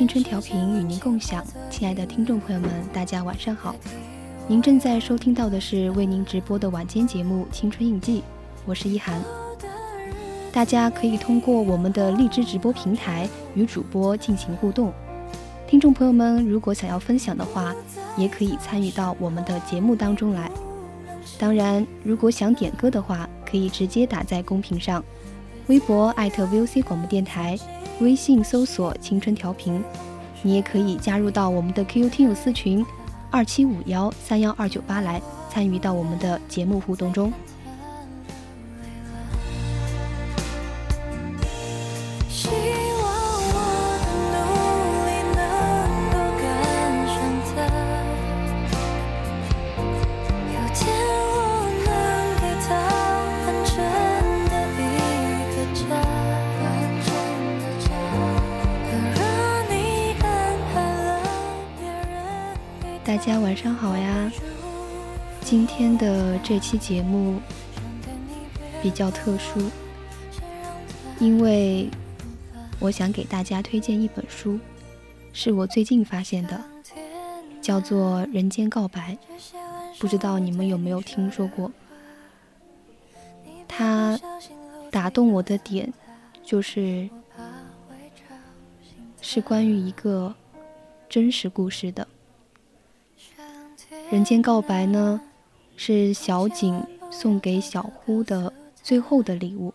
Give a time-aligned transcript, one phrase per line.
[0.00, 3.76] 青春调频与您共享，亲爱的听众朋友们，大家晚上好。
[4.48, 8.20] 您正在收听到的是为您直播的晚间节目《青春印记》，
[8.64, 9.22] 我是一涵。
[10.50, 14.90] 大家可以通过我们的荔枝直播平台与主播进行互动。
[15.66, 17.74] 听众朋友们，如果想要分享的话，
[18.16, 20.50] 也可以参与到我们的节目当中来。
[21.38, 25.04] 当然，如果想点歌的话，可以直接打在公屏上，
[25.70, 27.56] 微博艾特 VOC 广播电台。
[28.00, 29.80] 微信搜索“青春调频”，
[30.42, 32.84] 你也可以加入到我们的 QQ 听友私群
[33.30, 37.32] 二七五幺三幺二九八来参与到我们的节目互动中。
[66.50, 67.40] 这期节目
[68.82, 69.70] 比较特殊，
[71.20, 71.88] 因为
[72.80, 74.58] 我想给大家推荐一本书，
[75.32, 76.60] 是我最近发现的，
[77.62, 79.16] 叫做《人间告白》，
[80.00, 81.70] 不知道你们有没有听说过？
[83.68, 84.18] 它
[84.90, 85.92] 打动我的点
[86.42, 87.08] 就是
[89.22, 90.34] 是关于一个
[91.08, 92.08] 真实故事的。
[94.10, 95.20] 人间告白呢，
[95.82, 98.52] 是小景送给小呼的
[98.82, 99.72] 最后的礼物。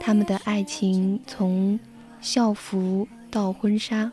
[0.00, 1.78] 他们的爱情从
[2.20, 4.10] 校服到婚纱，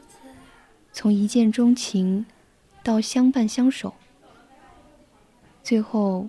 [0.93, 2.23] 从一见钟情
[2.83, 3.95] 到相伴相守，
[5.63, 6.27] 最后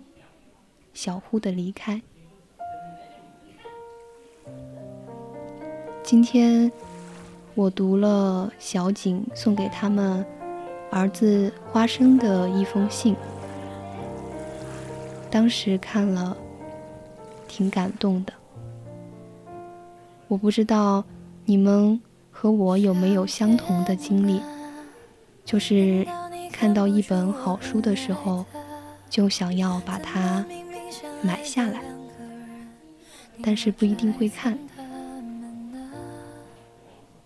[0.94, 2.00] 小呼的离开。
[6.02, 6.72] 今天
[7.54, 10.24] 我读了小景送给他们。
[10.90, 13.14] 儿子花生的一封信，
[15.30, 16.36] 当时看了，
[17.46, 18.32] 挺感动的。
[20.26, 21.04] 我不知道
[21.44, 22.00] 你们
[22.30, 24.42] 和我有没有相同的经历，
[25.44, 26.06] 就是
[26.52, 28.44] 看到一本好书的时候，
[29.08, 30.44] 就想要把它
[31.22, 31.80] 买下来，
[33.42, 34.58] 但是不一定会看，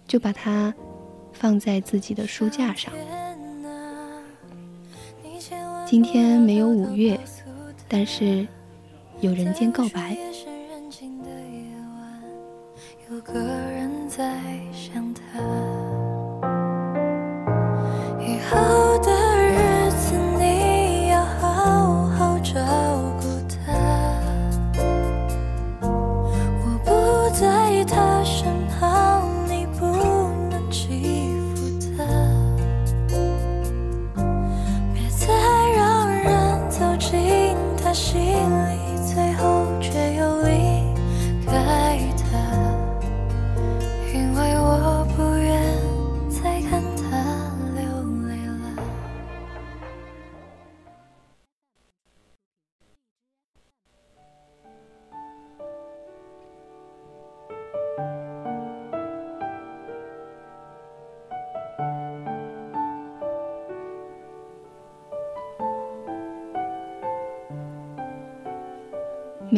[0.06, 0.72] 就把它
[1.32, 2.92] 放在自己的书架上。
[5.86, 7.20] 今天没有五月，
[7.96, 8.44] 但是
[9.20, 10.16] 有人间告白。
[13.08, 14.40] 有个人在
[14.72, 15.38] 想他，
[18.18, 19.13] 以后的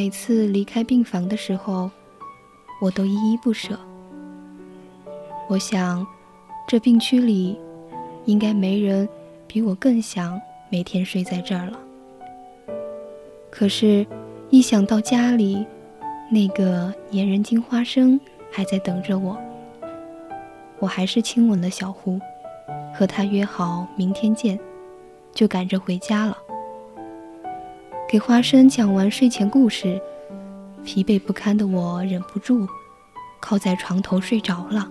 [0.06, 1.90] 每次离开病房的时候，
[2.80, 3.76] 我都依依不舍。
[5.48, 6.06] 我想，
[6.68, 7.58] 这病区里，
[8.24, 9.08] 应该没人
[9.48, 11.80] 比我更想每天睡在这儿了。
[13.50, 14.06] 可是，
[14.48, 15.66] 一想到家里
[16.30, 18.20] 那个粘人精花生
[18.52, 19.36] 还在等着我，
[20.78, 22.20] 我还是亲吻了小胡，
[22.94, 24.56] 和他约好明天见，
[25.32, 26.38] 就赶着回家了。
[28.08, 30.00] 给花生讲完睡前故事，
[30.84, 32.64] 疲惫不堪的我忍不住
[33.40, 34.88] 靠在床头睡着了。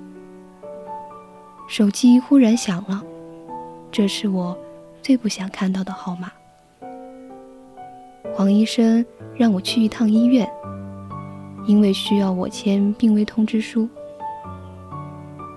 [1.65, 3.01] 手机忽然响了，
[3.89, 4.57] 这是我
[5.01, 6.29] 最不想看到的号码。
[8.33, 10.45] 黄医生让我去一趟医院，
[11.65, 13.87] 因为需要我签病危通知书。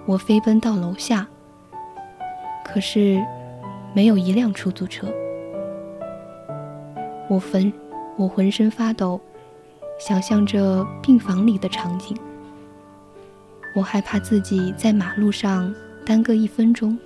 [0.06, 1.26] 我飞奔到楼下，
[2.64, 3.20] 可是
[3.92, 5.12] 没有一辆出租车。
[7.28, 7.72] 我浑
[8.16, 9.20] 我浑身发抖，
[9.98, 12.16] 想象着病房里的场景。
[13.74, 15.72] 我害怕自己在马路上
[16.06, 16.98] 耽搁一分钟，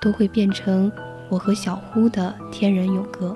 [0.00, 0.90] 都会变成
[1.30, 3.34] 我和小呼的天人永隔。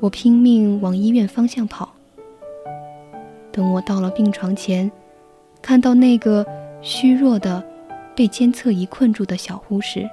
[0.00, 1.90] 我拼命往医院方向跑。
[3.52, 4.90] 等我到了病床前，
[5.60, 6.46] 看到那个
[6.80, 7.62] 虚弱的、
[8.16, 10.08] 被监测仪困住的小护士，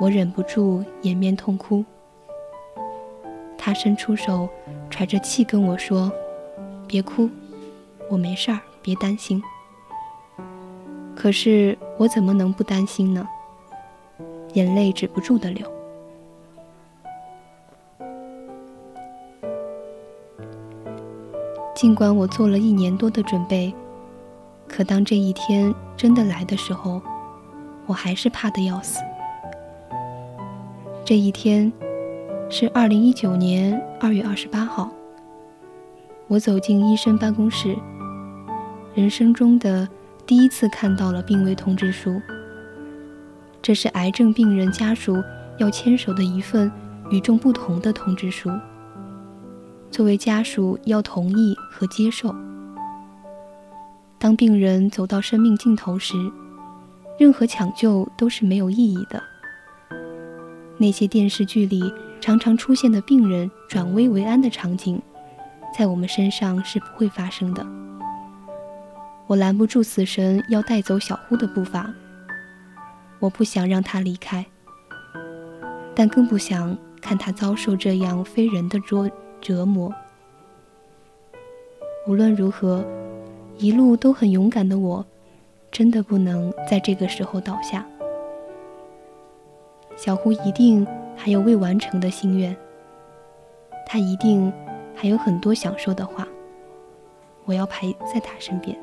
[0.00, 1.82] 我忍不住掩面痛哭。
[3.58, 4.48] 他伸出手，
[4.88, 6.10] 喘着气跟我说
[6.88, 7.28] ：“别哭，
[8.08, 9.42] 我没事儿，别担心。”
[11.14, 13.28] 可是我怎么能不担心呢？
[14.54, 15.70] 眼泪止不住的流。
[21.74, 23.74] 尽管我做了一年多的准备，
[24.66, 27.00] 可当这一天真的来的时候，
[27.86, 29.00] 我还是怕得要死。
[31.04, 31.72] 这一天
[32.50, 34.90] 是二零一九年二月二十八号，
[36.28, 37.76] 我走进医生办公室，
[38.94, 39.86] 人生中的
[40.26, 42.18] 第一次看到了病危通知书。
[43.60, 45.22] 这是癌症病人家属
[45.58, 46.72] 要签署的一份
[47.10, 48.50] 与众不同的通知书。
[49.90, 52.34] 作为家属，要同意和接受。
[54.18, 56.16] 当病人走到生命尽头时，
[57.18, 59.22] 任何抢救都是没有意义的。
[60.78, 65.00] 那些电视剧里常常出现的病人转危为安的场景，
[65.76, 67.66] 在我们身上是不会发生的。
[69.26, 71.92] 我拦不住死神要带走小呼的步伐，
[73.18, 74.44] 我不想让他离开，
[75.94, 79.08] 但更不想看他遭受这样非人的捉。
[79.40, 79.94] 折磨。
[82.08, 82.84] 无论如何，
[83.56, 85.06] 一路都很勇敢的我，
[85.70, 87.86] 真的不能在这个时候倒下。
[89.96, 90.84] 小胡一定
[91.20, 92.56] 还有未完成的心愿，
[93.84, 94.50] 他一定
[94.94, 96.26] 还有很多想说的话。
[97.44, 98.78] 我要陪在他身边。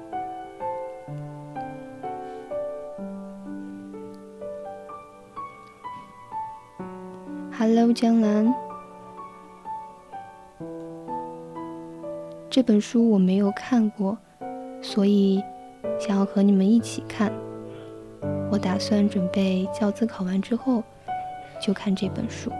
[7.57, 8.53] Hello，江南。
[12.49, 14.17] 这本书我没有看过，
[14.81, 15.41] 所以
[15.97, 17.31] 想要和你们一起看。
[18.51, 20.83] 我打算准备教资考完之后
[21.61, 22.51] 就看这本书，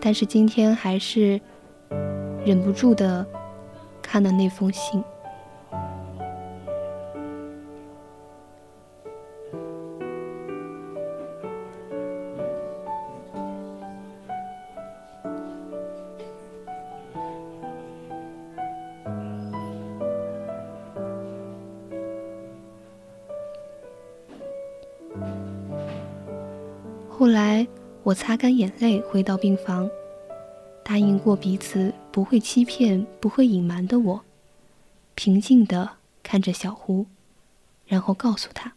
[0.00, 1.40] 但是今天还是
[2.44, 3.26] 忍不住的
[4.02, 5.02] 看了那封信。
[27.22, 27.64] 后来，
[28.02, 29.88] 我擦干眼泪回到病房，
[30.82, 34.20] 答应过彼此不会欺骗、不会隐瞒的我，
[35.14, 35.88] 平静地
[36.24, 37.06] 看着小胡，
[37.86, 38.72] 然后告诉他，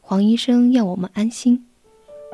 [0.00, 1.66] 黄医生要我们安心，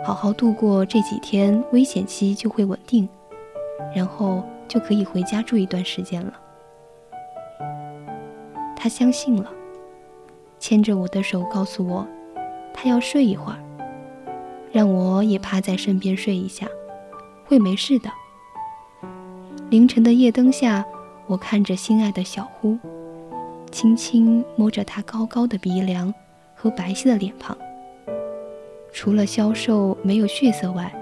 [0.05, 3.09] 好好度过这几天危险期就会稳定，
[3.93, 6.41] 然后就可以回家住一段时间了。
[8.77, 9.51] 他相信了，
[10.61, 12.07] 牵着我的手告诉我，
[12.73, 13.59] 他要睡一会儿。
[14.73, 16.67] 让我也趴在身边睡一下，
[17.45, 18.11] 会没事的。
[19.69, 20.85] 凌晨的夜灯下，
[21.27, 22.79] 我看着心爱的小呼，
[23.71, 26.13] 轻轻摸着他高高的鼻梁
[26.55, 27.57] 和白皙的脸庞。
[28.93, 30.93] 除了消瘦没有血色外，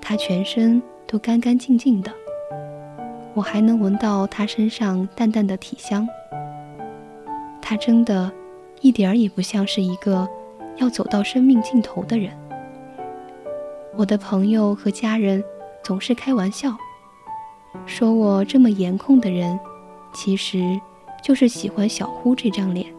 [0.00, 2.12] 他全身都干干净净的。
[3.34, 6.08] 我还能闻到他身上淡淡的体香。
[7.60, 8.30] 他真的，
[8.80, 10.28] 一点儿也不像是一个
[10.76, 12.32] 要走到生命尽头的人。
[13.96, 15.42] 我的朋友和家人
[15.84, 16.76] 总是开玩笑，
[17.86, 19.58] 说我这么颜控的人，
[20.12, 20.80] 其实
[21.22, 22.92] 就是喜欢小呼这张脸。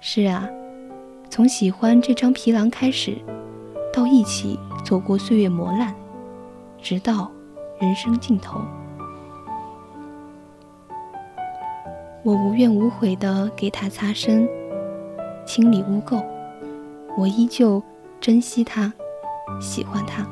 [0.00, 0.46] 是啊，
[1.30, 3.16] 从喜欢这张皮囊开始，
[3.90, 5.94] 到一起走过岁月磨难，
[6.82, 7.30] 直到
[7.80, 8.60] 人生尽头，
[12.22, 14.46] 我无怨无悔地给他擦身，
[15.46, 16.22] 清理污垢。
[17.18, 17.82] 我依旧
[18.20, 18.92] 珍惜他，
[19.58, 20.26] 喜欢他。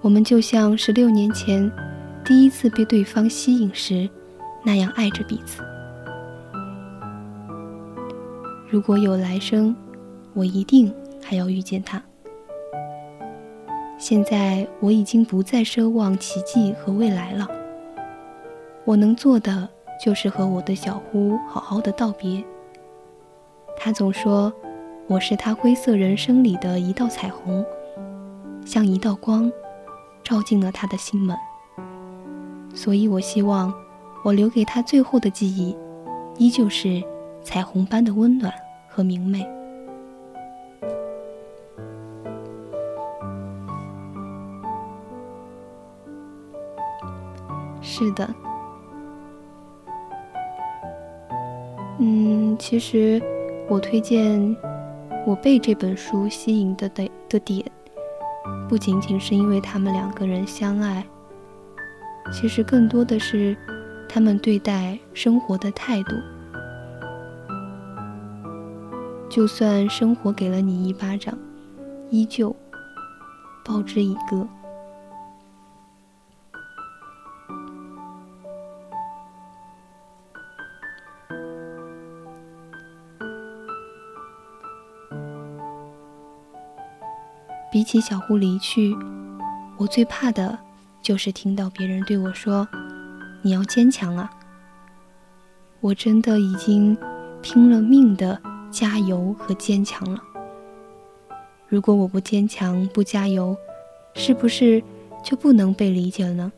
[0.00, 1.70] 我们就像十六年前
[2.24, 4.08] 第一次被对方吸引时
[4.62, 5.62] 那样爱着彼此。
[8.70, 9.74] 如果有来生，
[10.32, 12.00] 我一定还要遇见他。
[13.98, 17.48] 现在我已经不再奢望奇迹和未来了。
[18.84, 19.68] 我能做的
[20.04, 22.44] 就是和我的小呼好好的道别。
[23.76, 24.52] 他总说。
[25.12, 27.62] 我是他灰色人生里的一道彩虹，
[28.64, 29.52] 像一道光，
[30.24, 31.36] 照进了他的心门。
[32.74, 33.70] 所以我希望，
[34.24, 35.76] 我留给他最后的记忆，
[36.38, 37.02] 依旧是
[37.44, 38.50] 彩虹般的温暖
[38.88, 39.46] 和明媚。
[47.82, 48.34] 是的，
[51.98, 53.22] 嗯，其实
[53.68, 54.56] 我推荐。
[55.24, 57.64] 我被这本书吸引的的的点，
[58.68, 61.06] 不仅仅是因为他们两个人相爱，
[62.32, 63.56] 其实更多的是
[64.08, 66.16] 他们对待生活的态度。
[69.30, 71.38] 就算生活给了你一巴掌，
[72.10, 72.54] 依旧
[73.64, 74.46] 报之以歌。
[87.82, 88.96] 比起小胡离去，
[89.76, 90.56] 我最怕的
[91.02, 92.68] 就是听到别人对我说
[93.42, 94.30] ：“你要坚强啊！”
[95.82, 96.96] 我真的已经
[97.42, 100.22] 拼了命的加油和坚强了。
[101.66, 103.56] 如果我不坚强、不加油，
[104.14, 104.80] 是不是
[105.24, 106.52] 就不能被理解了呢？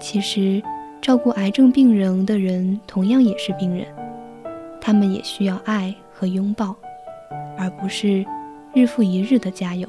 [0.00, 0.60] 其实，
[1.00, 3.86] 照顾癌症病人的人同样也是病人，
[4.80, 6.74] 他们也需要爱和拥抱，
[7.56, 8.26] 而不是。
[8.74, 9.88] 日复一日的加油。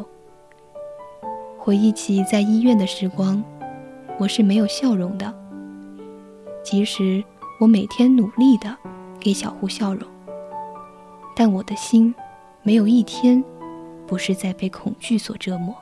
[1.57, 3.43] 回忆起在医院的时光，
[4.19, 5.33] 我是没有笑容的。
[6.63, 7.23] 即使
[7.59, 8.77] 我每天努力的
[9.19, 10.07] 给小胡笑容，
[11.35, 12.13] 但我的心
[12.61, 13.43] 没有一天
[14.05, 15.75] 不是在被恐惧所折磨。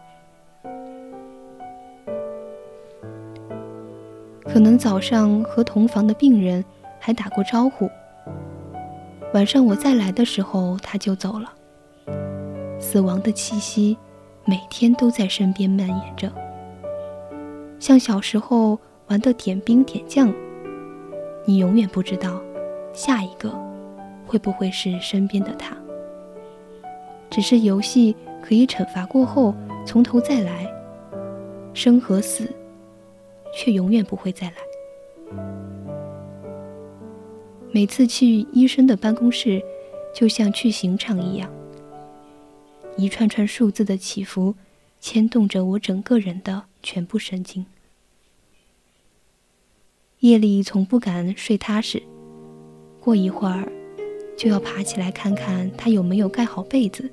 [4.46, 6.64] 可能早上和同房的病人
[7.02, 7.90] 还打过招呼，
[9.34, 11.52] 晚上我再来的时候他就走了。
[12.94, 13.98] 死亡的气息，
[14.46, 16.32] 每天都在身边蔓延着，
[17.80, 20.32] 像小时候玩的点兵点将。
[21.44, 22.40] 你永远不知道，
[22.94, 23.52] 下一个
[24.28, 25.76] 会不会是身边的他。
[27.32, 29.56] 只是游戏可以惩罚过后
[29.88, 30.72] 从头再来，
[31.74, 32.48] 生和死，
[33.56, 35.36] 却永远不会再来。
[37.72, 39.60] 每次去医生的办公室，
[40.14, 41.50] 就像去刑场一样。
[42.96, 44.56] 一串串数字的起伏，
[45.00, 47.66] 牵动着我整个人的全部神经。
[50.20, 52.02] 夜里从不敢睡踏实，
[53.00, 53.68] 过一会儿
[54.38, 57.12] 就要爬起来看看他有没有盖好被子，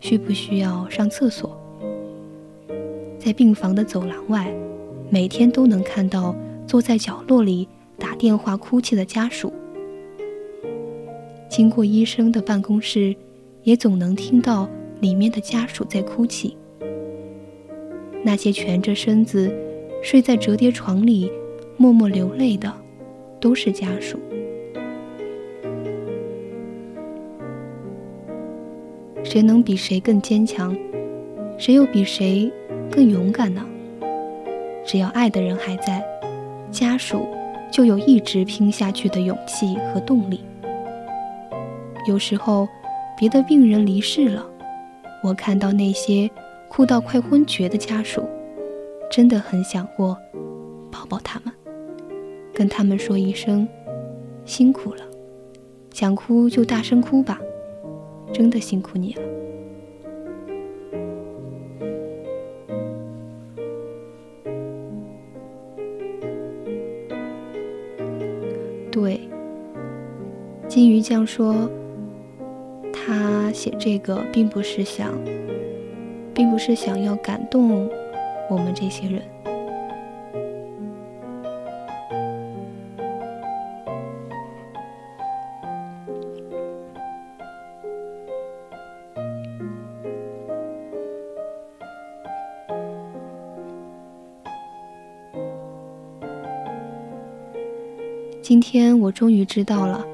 [0.00, 1.58] 需不需要上厕所。
[3.18, 4.54] 在病房的走廊外，
[5.10, 6.34] 每天都能看到
[6.66, 7.68] 坐在角落里
[7.98, 9.52] 打电话哭泣的家属。
[11.50, 13.14] 经过医生的办公室，
[13.64, 14.70] 也总能听到。
[15.02, 16.56] 里面的家属在哭泣，
[18.22, 19.52] 那些蜷着身子
[20.00, 21.28] 睡在折叠床里
[21.76, 22.72] 默默流泪的，
[23.40, 24.16] 都是家属。
[29.24, 30.72] 谁能比谁更坚强？
[31.58, 32.48] 谁又比谁
[32.88, 33.66] 更勇敢呢？
[34.86, 36.00] 只要爱的人还在，
[36.70, 37.26] 家属
[37.72, 40.44] 就有一直拼下去的勇气和动力。
[42.06, 42.68] 有时候，
[43.18, 44.46] 别的病人离世了。
[45.22, 46.28] 我看到那些
[46.68, 48.28] 哭到快昏厥的家属，
[49.08, 50.18] 真的很想过
[50.90, 51.54] 抱抱他们，
[52.52, 53.66] 跟他们说一声
[54.44, 55.04] 辛苦了，
[55.92, 57.40] 想哭就大声哭吧，
[58.32, 59.22] 真的辛苦你了。
[68.90, 69.20] 对，
[70.66, 71.70] 金鱼酱说。
[73.04, 75.12] 他写这个并不是想，
[76.32, 77.90] 并不是想要感动
[78.48, 79.20] 我们这些人。
[98.40, 100.04] 今天我终于知道了，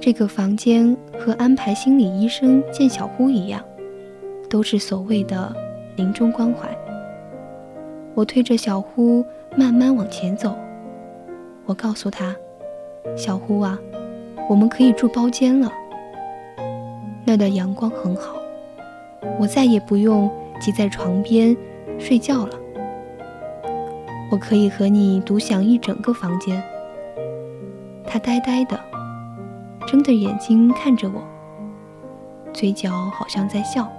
[0.00, 3.62] 这个房间和安排心理医生见小呼一样，
[4.48, 5.54] 都是所谓的
[5.94, 6.66] 临终关怀。
[8.14, 9.22] 我推着小呼
[9.54, 10.56] 慢慢往前走，
[11.66, 12.34] 我告诉他
[13.14, 13.78] ：“小呼啊，
[14.48, 15.70] 我们可以住包间了。
[17.26, 18.36] 那的阳光很好，
[19.38, 21.54] 我再也不用挤在床边
[21.98, 22.58] 睡觉了。
[24.30, 26.62] 我可以和你独享一整个房间。”
[28.06, 28.80] 他呆呆的，
[29.90, 31.20] 睁着眼睛看着我，
[32.52, 33.90] 嘴角好像在笑，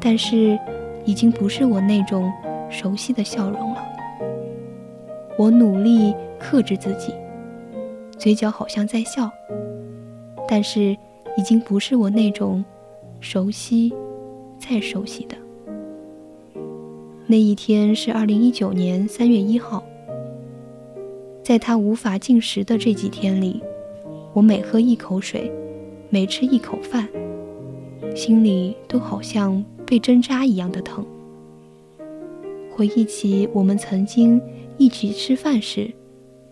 [0.00, 0.58] 但是
[1.04, 2.32] 已经不是我那种
[2.68, 3.86] 熟悉的笑容了。
[5.38, 7.14] 我努力克制自己，
[8.18, 9.30] 嘴角好像在笑，
[10.48, 10.96] 但是
[11.36, 12.64] 已经不是我那种
[13.20, 13.94] 熟悉、
[14.58, 15.36] 再熟悉的。
[17.28, 19.84] 那一天是二零一九年三月一号。
[21.44, 23.62] 在他无法进食的这几天里，
[24.38, 25.50] 我每喝一口水，
[26.10, 27.08] 每吃一口饭，
[28.14, 31.04] 心里都好像被针扎一样的疼。
[32.70, 34.40] 回忆起我们曾经
[34.76, 35.92] 一起吃饭时，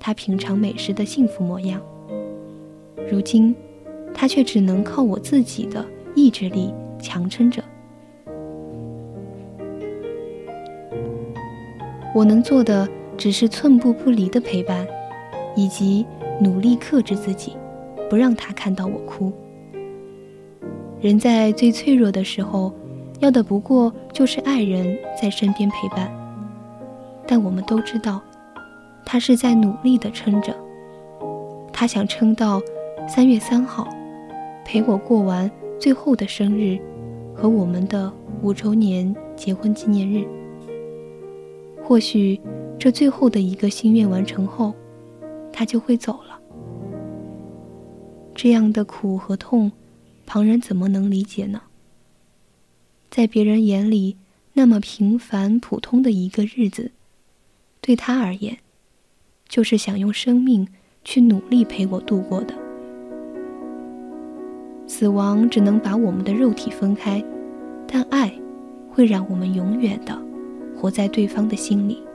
[0.00, 1.80] 他品尝美食的幸福模样，
[3.08, 3.54] 如今，
[4.12, 7.62] 他却只能靠我自己的意志力强撑着。
[12.12, 12.88] 我能做的。
[13.16, 14.86] 只是寸步不离的陪伴，
[15.56, 16.04] 以及
[16.38, 17.56] 努力克制自己，
[18.08, 19.32] 不让他看到我哭。
[21.00, 22.72] 人在最脆弱的时候，
[23.20, 26.10] 要的不过就是爱人在身边陪伴。
[27.26, 28.20] 但我们都知道，
[29.04, 30.54] 他是在努力的撑着。
[31.72, 32.60] 他想撑到
[33.08, 33.88] 三月三号，
[34.64, 36.78] 陪我过完最后的生日
[37.34, 40.26] 和我们的五周年结婚纪念日。
[41.82, 42.40] 或许。
[42.78, 44.74] 这最后的一个心愿完成后，
[45.50, 46.25] 他就会走了。
[48.36, 49.72] 这样的苦和痛，
[50.26, 51.62] 旁人怎么能理解呢？
[53.08, 54.18] 在别人眼里，
[54.52, 56.92] 那么平凡普通的一个日子，
[57.80, 58.58] 对他而言，
[59.48, 60.68] 就是想用生命
[61.02, 62.54] 去努力陪我度过的。
[64.86, 67.24] 死亡只能把我们的肉体分开，
[67.88, 68.30] 但爱，
[68.90, 70.14] 会让我们永远的
[70.76, 72.05] 活在对方的心里。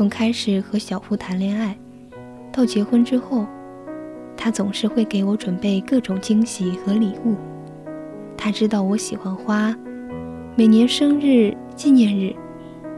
[0.00, 1.76] 从开始和小胡谈恋爱，
[2.50, 3.44] 到结婚之后，
[4.34, 7.36] 他总是会给我准备各种惊喜和礼物。
[8.34, 9.76] 他知道我喜欢花，
[10.56, 12.34] 每年生日、纪念日，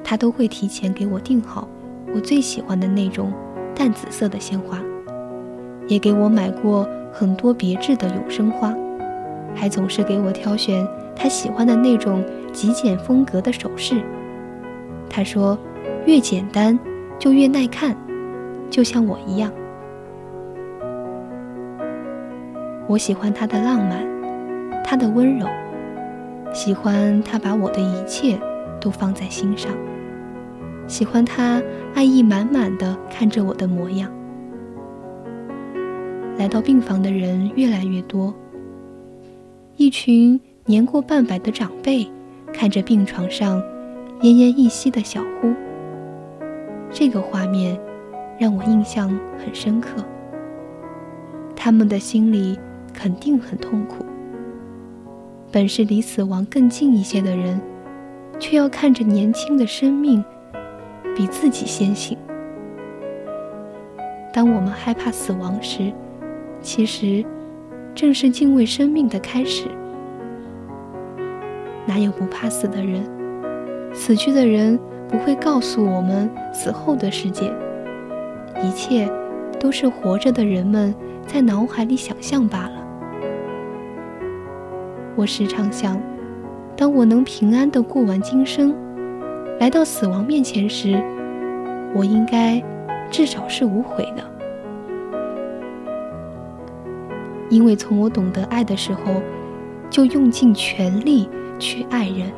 [0.04, 1.66] 他都会提前给我订好
[2.14, 3.32] 我最喜欢的那种
[3.74, 4.80] 淡紫色的鲜花，
[5.88, 8.72] 也给我买过很多别致的永生花，
[9.56, 10.86] 还总是给我挑选
[11.16, 14.00] 他喜欢的那种极简风格的首饰。
[15.10, 15.58] 他说，
[16.06, 16.78] 越简单。
[17.22, 17.96] 就越耐看，
[18.68, 19.48] 就像我一样。
[22.88, 24.04] 我喜欢他的浪漫，
[24.82, 25.46] 他的温柔，
[26.52, 28.36] 喜欢他把我的一切
[28.80, 29.70] 都放在心上，
[30.88, 31.62] 喜欢他
[31.94, 34.10] 爱意满满的看着我的模样。
[36.36, 38.34] 来到病房的人越来越多，
[39.76, 42.04] 一群年过半百的长辈
[42.52, 43.62] 看着病床上
[44.22, 45.54] 奄奄一息的小呼。
[46.92, 47.78] 这个画面
[48.38, 50.04] 让我印象很深刻。
[51.56, 52.58] 他们的心里
[52.92, 54.04] 肯定很痛苦。
[55.50, 57.60] 本是离死亡更近一些的人，
[58.38, 60.24] 却要看着年轻的生命
[61.14, 62.16] 比自己先醒。
[64.32, 65.92] 当我们害怕死亡时，
[66.60, 67.24] 其实
[67.94, 69.66] 正是敬畏生命的开始。
[71.84, 73.02] 哪有不怕死的人？
[73.92, 74.78] 死去的人。
[75.12, 77.52] 不会告诉我们死后的世界，
[78.64, 79.06] 一切
[79.60, 80.94] 都是活着的人们
[81.26, 82.72] 在脑海里想象罢了。
[85.14, 86.00] 我时常想，
[86.74, 88.74] 当我能平安的过完今生，
[89.60, 90.98] 来到死亡面前时，
[91.94, 92.62] 我应该
[93.10, 94.24] 至少是无悔的，
[97.50, 99.20] 因为从我懂得爱的时候，
[99.90, 102.32] 就用尽全力去爱人，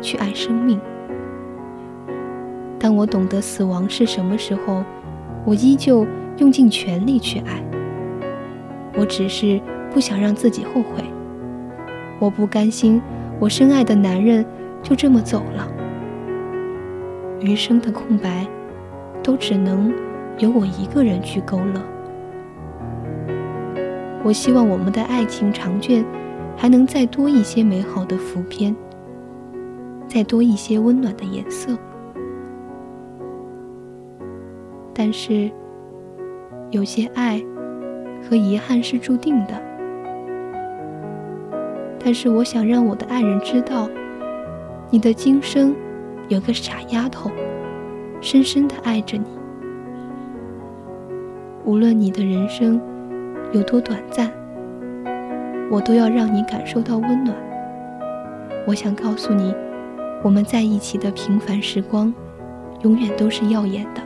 [0.00, 0.80] 去爱生命。
[2.82, 4.82] 当我懂得死亡是什么时候，
[5.44, 6.04] 我依旧
[6.38, 7.62] 用尽全力去爱。
[8.98, 9.60] 我只是
[9.92, 11.04] 不想让自己后悔。
[12.18, 13.00] 我不甘心，
[13.38, 14.44] 我深爱的男人
[14.82, 15.68] 就这么走了，
[17.38, 18.44] 余生的空白，
[19.22, 19.94] 都只能
[20.38, 21.80] 由我一个人去勾勒。
[24.24, 26.04] 我希望我们的爱情长卷，
[26.56, 28.74] 还能再多一些美好的浮篇，
[30.08, 31.78] 再多一些温暖的颜色。
[34.94, 35.50] 但是，
[36.70, 37.42] 有些爱
[38.22, 39.54] 和遗憾是注定的。
[42.04, 43.88] 但是，我想让我的爱人知道，
[44.90, 45.74] 你的今生
[46.28, 47.30] 有个傻丫头，
[48.20, 49.24] 深深的爱着你。
[51.64, 52.80] 无论你的人生
[53.52, 54.30] 有多短暂，
[55.70, 57.36] 我都要让你感受到温暖。
[58.66, 59.54] 我想告诉你，
[60.22, 62.12] 我们在一起的平凡时光，
[62.82, 64.02] 永远都是耀眼的。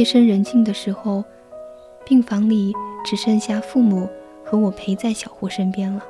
[0.00, 1.22] 夜深人静的时候，
[2.06, 2.72] 病房里
[3.04, 4.08] 只剩下父母
[4.42, 6.02] 和我陪在小胡身边了。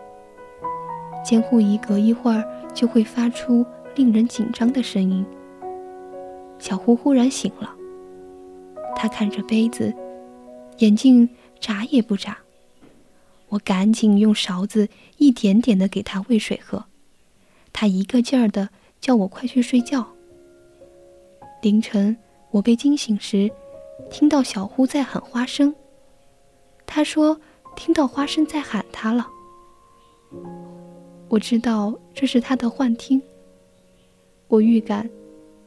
[1.25, 5.27] 监护仪隔一会儿就会发出令人紧张的声音。
[6.61, 7.75] 小胡忽然醒了，
[8.95, 9.93] 他看着杯子，
[10.79, 12.39] 眼睛眨也不眨。
[13.49, 16.85] 我赶紧用勺子一点点的给他喂水喝，
[17.73, 18.69] 他一个劲儿的
[19.01, 20.07] 叫我快去睡觉。
[21.61, 22.17] 凌晨
[22.53, 23.51] 我被惊醒时。
[24.11, 25.75] 听到小呼在喊花生，
[26.85, 27.41] 他说
[27.77, 29.27] 听到花生在喊他了。
[31.29, 33.23] 我知道这是他的幻听。
[34.49, 35.09] 我预感，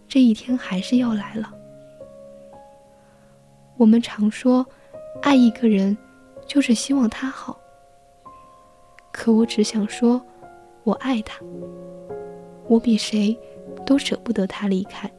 [0.09, 1.53] 这一天还是要来了。
[3.77, 4.65] 我们常说，
[5.21, 5.97] 爱一个人，
[6.45, 7.57] 就是希望他好。
[9.11, 10.21] 可我只想说，
[10.83, 11.39] 我爱他，
[12.67, 13.37] 我比谁
[13.85, 15.09] 都舍不得他离开。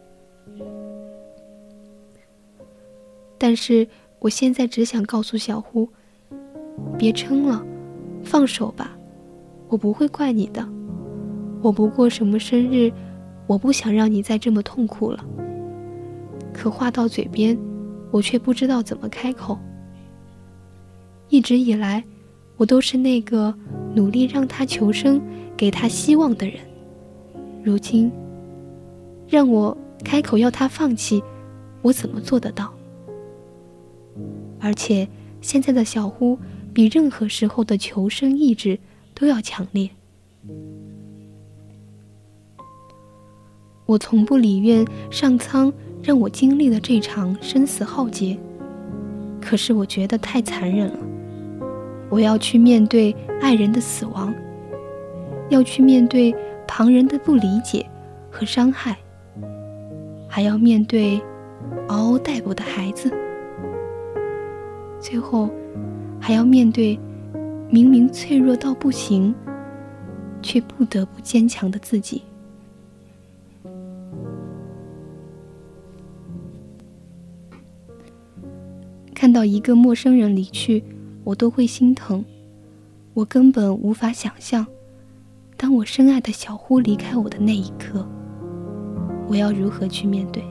[3.47, 3.87] 但是
[4.21, 5.87] 我现在只想告诉小胡，
[6.97, 7.63] 别撑了，
[8.23, 8.97] 放手吧，
[9.69, 10.67] 我不会怪你的。
[11.61, 12.91] 我不过什么生日，
[13.47, 15.23] 我不想让你再这么痛苦了。
[16.55, 17.55] 可话到嘴边，
[18.11, 19.59] 我却不知道怎么开口。
[21.29, 22.03] 一直以来，
[22.57, 23.55] 我都是那个
[23.95, 25.21] 努力让他求生、
[25.55, 26.57] 给他希望的人。
[27.63, 28.11] 如今，
[29.29, 31.23] 让我开口要他放弃，
[31.83, 32.74] 我怎么做得到？
[34.65, 35.07] 而且，
[35.43, 36.39] 现在的小呼
[36.73, 38.79] 比任何时候的求生意志
[39.15, 39.91] 都要强烈。
[43.85, 45.71] 我从不理愿上苍
[46.03, 48.39] 让我经历了这场生死浩劫，
[49.39, 50.99] 可是我觉得太残忍了。
[52.09, 54.35] 我要去面对爱人的死亡，
[55.51, 56.35] 要去面对
[56.67, 57.85] 旁人的不理解
[58.31, 58.97] 和伤害，
[60.27, 61.21] 还要面对
[61.89, 63.13] 嗷嗷待哺的孩子。
[65.05, 65.51] 最后，
[66.19, 66.99] 还要面对
[67.69, 69.35] 明明脆弱到不行，
[70.41, 72.23] 却不得不坚强的自己。
[79.15, 80.83] 看到一个陌生人离去，
[81.23, 82.25] 我都会心疼。
[83.13, 84.67] 我根本无法想象，
[85.59, 88.09] 当我深爱的小呼离开我的那一刻，
[89.29, 90.43] 我要如何去面对。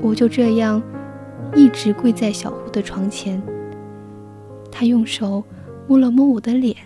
[0.00, 0.80] 我就这样。
[1.54, 3.42] 一直跪在小胡的床前，
[4.70, 5.42] 他用手
[5.86, 6.76] 摸了摸我的脸，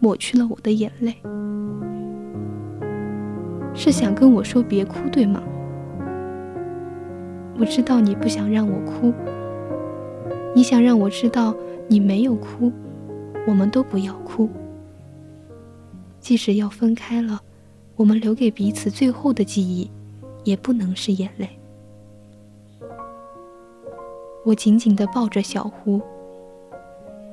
[0.00, 1.14] 抹去了我的眼泪，
[3.74, 5.42] 是想跟我说别哭，对吗？
[7.58, 9.12] 我知道你不想让我哭，
[10.54, 11.54] 你想让我知道
[11.88, 12.70] 你没有哭，
[13.46, 14.48] 我们都不要哭。
[16.20, 17.40] 即使要分开了，
[17.96, 19.90] 我们留给彼此最后的记忆，
[20.44, 21.57] 也不能是眼泪。
[24.44, 26.00] 我紧紧地抱着小胡，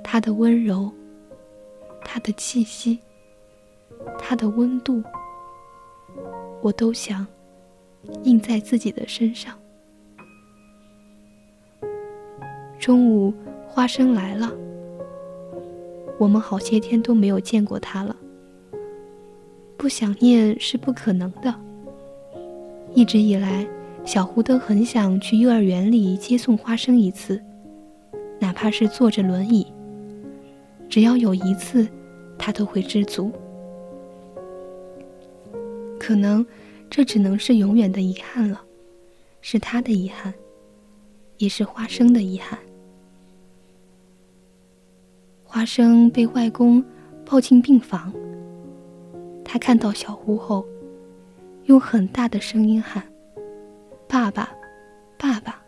[0.04, 0.92] 他的温柔，
[2.04, 3.00] 他的气息，
[4.20, 5.02] 他的温度，
[6.62, 7.26] 我都想
[8.24, 9.58] 印在自己的身上。
[12.78, 13.34] 中午，
[13.68, 14.52] 花生来了，
[16.20, 18.16] 我们好些天都没有见过他了。
[19.78, 21.54] 不想念是不可能的，
[22.94, 23.66] 一直以来。
[24.06, 27.42] 小胡都很想去幼儿园里接送花生一次，
[28.40, 29.66] 哪怕是坐着轮椅。
[30.88, 31.88] 只要有一次，
[32.38, 33.32] 他都会知足。
[36.00, 36.46] 可能
[36.88, 38.62] 这只能是永远的遗憾了，
[39.42, 40.32] 是他的遗憾，
[41.38, 42.60] 也是花生的遗憾。
[45.44, 46.84] 花生被外公
[47.26, 48.14] 抱进病房，
[49.44, 50.64] 他看到小胡后，
[51.64, 53.04] 用很大的声音喊
[54.08, 54.50] ：“爸爸，
[55.18, 55.62] 爸爸。”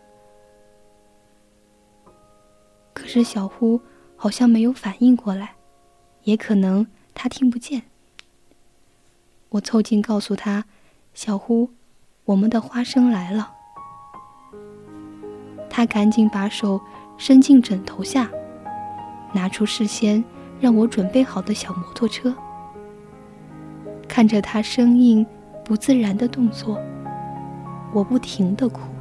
[2.94, 3.80] 可是小呼
[4.16, 5.54] 好像没有反应过来，
[6.24, 7.82] 也可能他听不见。
[9.50, 10.64] 我凑近告诉他
[11.14, 11.70] ：“小呼，
[12.24, 13.54] 我们的花生来了。”
[15.70, 16.80] 他赶紧把手
[17.16, 18.28] 伸进枕头下，
[19.32, 20.22] 拿出事先
[20.60, 22.34] 让我准备好的小摩托车。
[24.08, 25.24] 看着他生硬、
[25.64, 26.80] 不自然的动作，
[27.92, 28.97] 我不停地哭。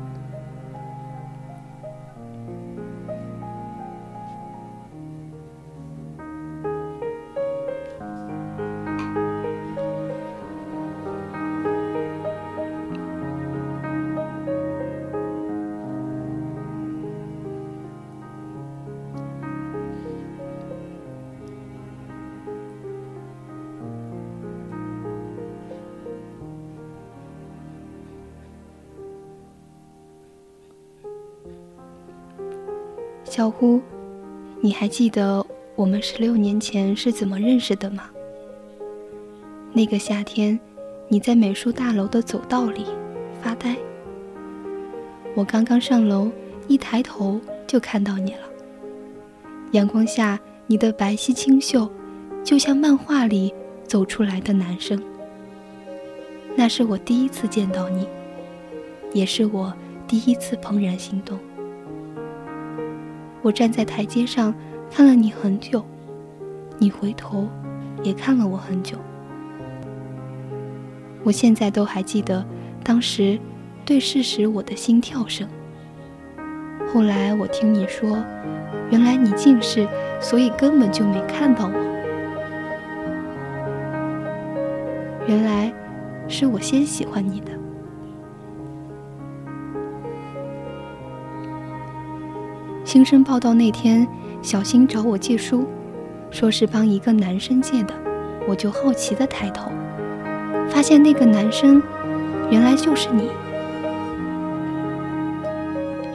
[33.37, 33.79] 小呼，
[34.61, 35.45] 你还记得
[35.75, 38.09] 我们十六年前是怎么认识的吗？
[39.73, 40.59] 那个夏天，
[41.07, 42.83] 你在美术大楼的走道里
[43.39, 43.77] 发呆。
[45.35, 46.31] 我刚刚上楼，
[46.67, 48.39] 一抬头就看到你了。
[49.73, 51.87] 阳光下，你的白皙清秀，
[52.43, 54.99] 就像漫画里走出来的男生。
[56.55, 58.07] 那是我第一次见到你，
[59.13, 59.71] 也是我
[60.07, 61.37] 第一次怦然心动。
[63.47, 64.53] 我站在台阶上
[64.91, 65.81] 看了你很久，
[66.77, 67.47] 你回头
[68.03, 68.97] 也看了我很久。
[71.23, 72.45] 我现在都还记得
[72.83, 73.39] 当时
[73.85, 75.47] 对视时我的心跳声。
[76.93, 78.21] 后来我听你说，
[78.89, 79.87] 原来你近视，
[80.19, 81.87] 所以根本就没看到我。
[85.25, 85.73] 原来
[86.27, 87.53] 是我先喜欢你的。
[92.97, 94.07] 新生报道那天，
[94.41, 95.67] 小新找我借书，
[96.31, 97.93] 说是帮一个男生借的。
[98.47, 99.69] 我就好奇的抬头，
[100.67, 101.79] 发现那个男生
[102.49, 103.29] 原来就是你。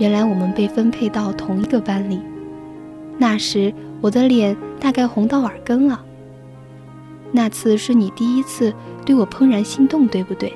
[0.00, 2.20] 原来我们被分配到同一个班里，
[3.16, 6.04] 那时我的脸大概红到耳根了。
[7.30, 8.74] 那次是你第一次
[9.06, 10.52] 对我怦然心动，对不对？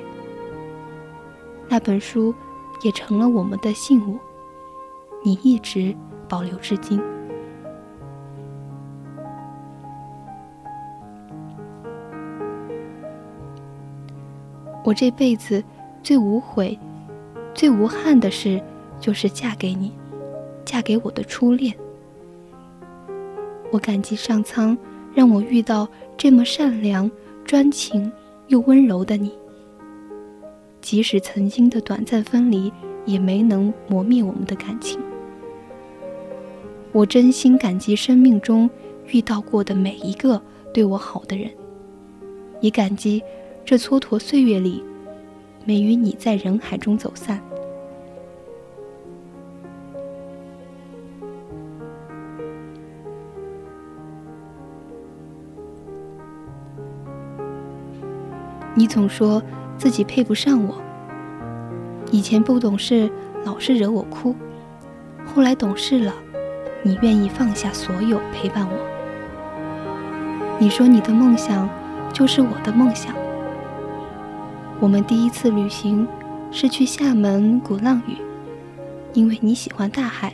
[1.69, 2.35] 那本书
[2.81, 4.19] 也成了我们的信物，
[5.23, 5.95] 你一直。
[6.27, 7.01] 保留至今。
[14.83, 15.61] 我这辈子
[16.01, 16.77] 最无悔、
[17.53, 18.61] 最无憾的事，
[19.01, 19.91] 就是嫁给你，
[20.63, 21.75] 嫁给我的初恋。
[23.69, 24.77] 我感激上苍
[25.13, 25.85] 让我遇到
[26.15, 27.11] 这么善良、
[27.43, 28.09] 专情
[28.47, 29.37] 又温柔的你。
[30.79, 32.71] 即使曾经的短暂分离，
[33.05, 34.97] 也没能磨灭我们的感情。
[36.97, 38.67] 我真心感激生命中
[39.09, 40.41] 遇到过的每一个
[40.73, 41.47] 对我好的人，
[42.59, 43.21] 也感激
[43.63, 44.83] 这蹉跎岁月里
[45.63, 47.39] 没与你在人海中走散。
[58.73, 59.39] 你总说
[59.77, 60.81] 自己配不上我，
[62.11, 63.07] 以前不懂事，
[63.45, 64.35] 老是惹我哭，
[65.23, 66.11] 后来懂事了。
[66.83, 68.77] 你愿意放下所有陪伴我？
[70.59, 71.69] 你说你的梦想
[72.13, 73.13] 就是我的梦想。
[74.79, 76.07] 我们第一次旅行
[76.51, 78.15] 是去厦门鼓浪屿，
[79.13, 80.33] 因为你喜欢大海，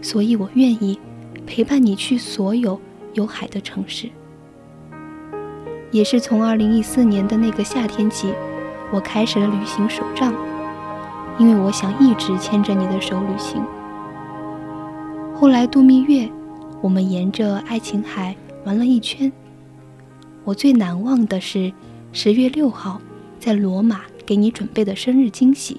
[0.00, 0.98] 所以我愿意
[1.46, 2.80] 陪伴你去所有
[3.14, 4.08] 有海的城市。
[5.90, 8.32] 也是从二零一四年的那个夏天起，
[8.92, 10.32] 我开始了旅行手账，
[11.38, 13.64] 因为我想一直牵着你的手旅行。
[15.44, 16.26] 后来度蜜月，
[16.80, 19.30] 我们沿着爱琴海玩了一圈。
[20.42, 21.70] 我最难忘的是
[22.14, 22.98] 十月六号
[23.38, 25.78] 在罗马给你准备的生日惊喜。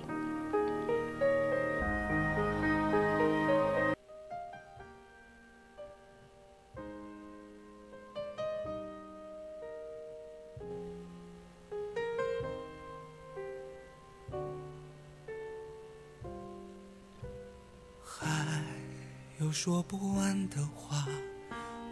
[19.66, 21.08] 说不完的话，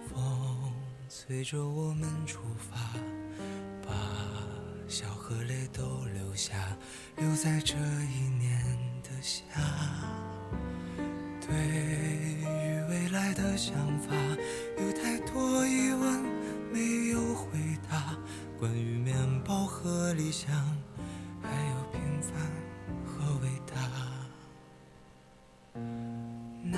[0.08, 0.72] 风
[1.10, 2.78] 催着我们出发，
[3.82, 3.92] 把
[4.88, 5.08] 笑。
[5.16, 6.78] 和泪都留下，
[7.18, 8.64] 留在这一年
[9.02, 9.44] 的夏。
[11.42, 12.46] 对于
[12.92, 14.14] 未来的想法，
[14.78, 16.24] 有太多疑问
[16.72, 17.58] 没有回
[17.90, 18.16] 答。
[18.60, 20.54] 关于面包和理想，
[21.42, 22.36] 还有平凡
[23.04, 23.74] 和伟大。
[26.66, 26.78] 那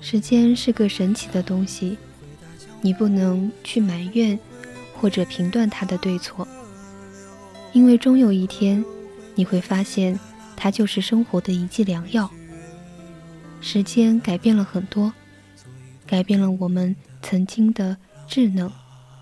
[0.00, 1.96] 时间是个神奇的东西，
[2.80, 4.38] 你不能去埋怨
[4.96, 6.46] 或者评断它的对错，
[7.72, 8.84] 因为终有一天
[9.34, 10.18] 你会发现，
[10.56, 12.30] 它就是生活的一剂良药。
[13.60, 15.12] 时间改变了很多。
[16.04, 17.96] 改变了我们曾经的
[18.28, 18.70] 稚嫩、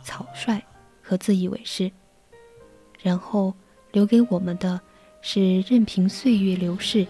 [0.02, 0.60] 草率
[1.00, 1.92] 和自以为是，
[3.00, 3.54] 然后
[3.92, 4.80] 留给我们的
[5.20, 7.06] 是任凭岁月流逝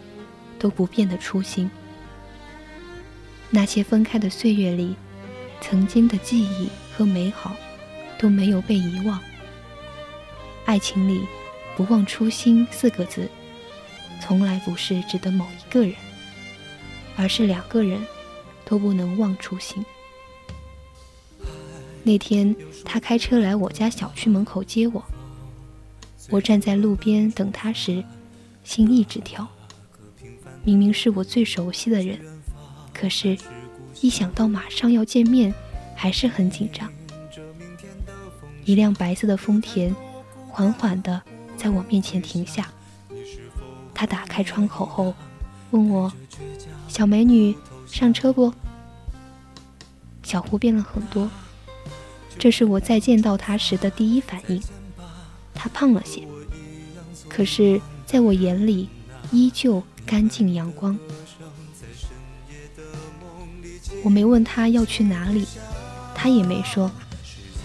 [0.60, 1.68] 都不变的初心。
[3.50, 4.94] 那些分开的岁月里，
[5.60, 7.56] 曾经的记忆和美好
[8.16, 9.20] 都没有被遗忘。
[10.64, 11.26] 爱情里
[11.76, 13.28] “不忘初心”四个字，
[14.20, 15.94] 从来不是指的某一个人，
[17.16, 18.00] 而是两个人。
[18.62, 19.84] 都不能忘初心。
[22.04, 25.04] 那天，他开车来我家小区门口接我。
[26.28, 28.04] 我站在路边等他时，
[28.62, 29.48] 心一直跳。
[30.62, 32.18] 明明是我最熟悉的人，
[32.92, 33.36] 可是，
[34.00, 35.54] 一想到马上要见面，
[35.96, 36.90] 还是很紧张。
[38.64, 39.94] 一辆白色的丰田，
[40.48, 41.20] 缓缓地
[41.56, 42.68] 在我面前停下。
[43.94, 45.14] 他打开窗口后，
[45.70, 46.12] 问我
[46.88, 47.56] ：“小美女。”
[47.90, 48.52] 上车不？
[50.22, 51.28] 小胡变了很多，
[52.38, 54.62] 这是我再见到他时的第一反应。
[55.52, 56.24] 他胖了些，
[57.28, 58.88] 可是在我眼里
[59.32, 60.98] 依旧干净阳光。
[64.02, 65.46] 我没问他要去哪里，
[66.14, 66.90] 他也没说。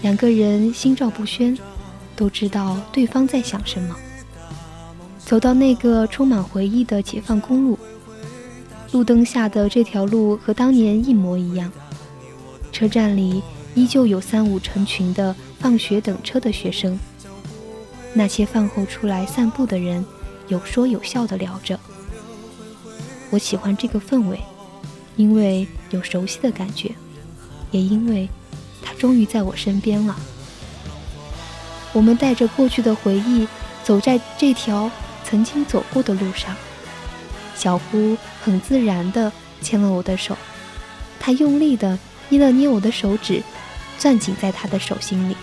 [0.02, 1.56] 两个人心照不宣，
[2.14, 3.96] 都知道对方在想什么。
[5.18, 7.78] 走到那个充满回忆的解放公路。
[8.92, 11.72] 路灯下的这条路和当年一模一样，
[12.70, 13.42] 车站里
[13.74, 16.98] 依旧有三五成群的放学等车的学生。
[18.14, 20.04] 那些饭后出来散步的人，
[20.48, 21.78] 有说有笑的聊着。
[23.30, 24.40] 我喜欢这个氛围，
[25.16, 26.92] 因为有熟悉的感觉，
[27.70, 28.28] 也因为
[28.82, 30.16] 他终于在我身边了。
[31.92, 33.48] 我们带着过去的回忆，
[33.82, 34.90] 走在这条
[35.24, 36.54] 曾经走过的路上。
[37.54, 40.36] 小胡很自然地牵了我的手，
[41.18, 43.42] 他用力地捏了捏我的手指，
[43.98, 45.36] 攥紧在他的手心里。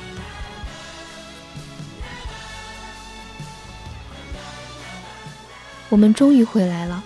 [5.90, 7.04] 我们终于回来了，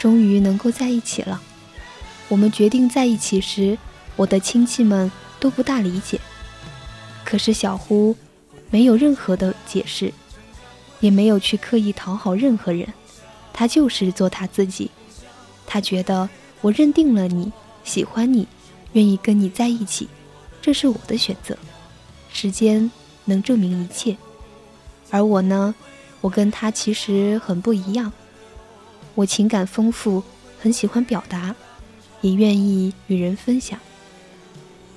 [0.00, 1.40] 终于能够在一起了。
[2.28, 3.76] 我们决定在一起时，
[4.16, 6.18] 我的亲戚们都不大理解，
[7.22, 8.16] 可是小胡
[8.70, 10.12] 没有任何的解释，
[11.00, 12.88] 也没有去刻意讨好任何人。
[13.52, 14.90] 他就是做他自己，
[15.66, 16.30] 他觉得
[16.62, 17.52] 我认定了你，
[17.84, 18.48] 喜欢你，
[18.94, 20.08] 愿意跟你在一起，
[20.62, 21.58] 这是我的选择，
[22.32, 22.90] 时间
[23.26, 24.16] 能证明一切。
[25.10, 25.74] 而我呢，
[26.22, 28.10] 我跟他其实很不一样，
[29.14, 30.22] 我情感丰富，
[30.60, 31.54] 很喜欢表达，
[32.20, 33.78] 也愿意与人分享。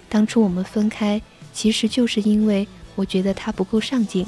[0.08, 1.22] 当初我们分开，
[1.54, 4.26] 其实就是因为我觉得他不够上进，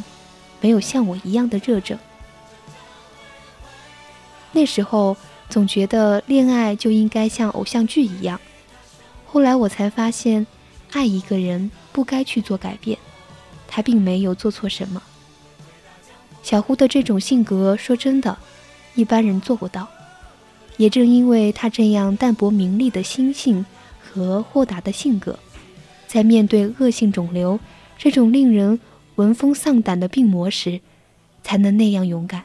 [0.59, 1.97] 没有像我一样的热忱。
[4.51, 5.15] 那时候
[5.49, 8.39] 总觉得恋爱就应该像偶像剧一样，
[9.27, 10.47] 后来我才发现，
[10.91, 12.97] 爱一个人不该去做改变，
[13.67, 15.01] 他并没有做错什么。
[16.41, 18.37] 小胡的这种性格，说真的，
[18.95, 19.87] 一般人做不到。
[20.77, 23.65] 也正因为他这样淡泊名利的心性
[24.01, 25.37] 和豁达的性格，
[26.07, 27.59] 在面对恶性肿瘤
[27.97, 28.79] 这种令人
[29.15, 30.81] 闻风丧胆的病魔时，
[31.43, 32.43] 才能那样勇敢。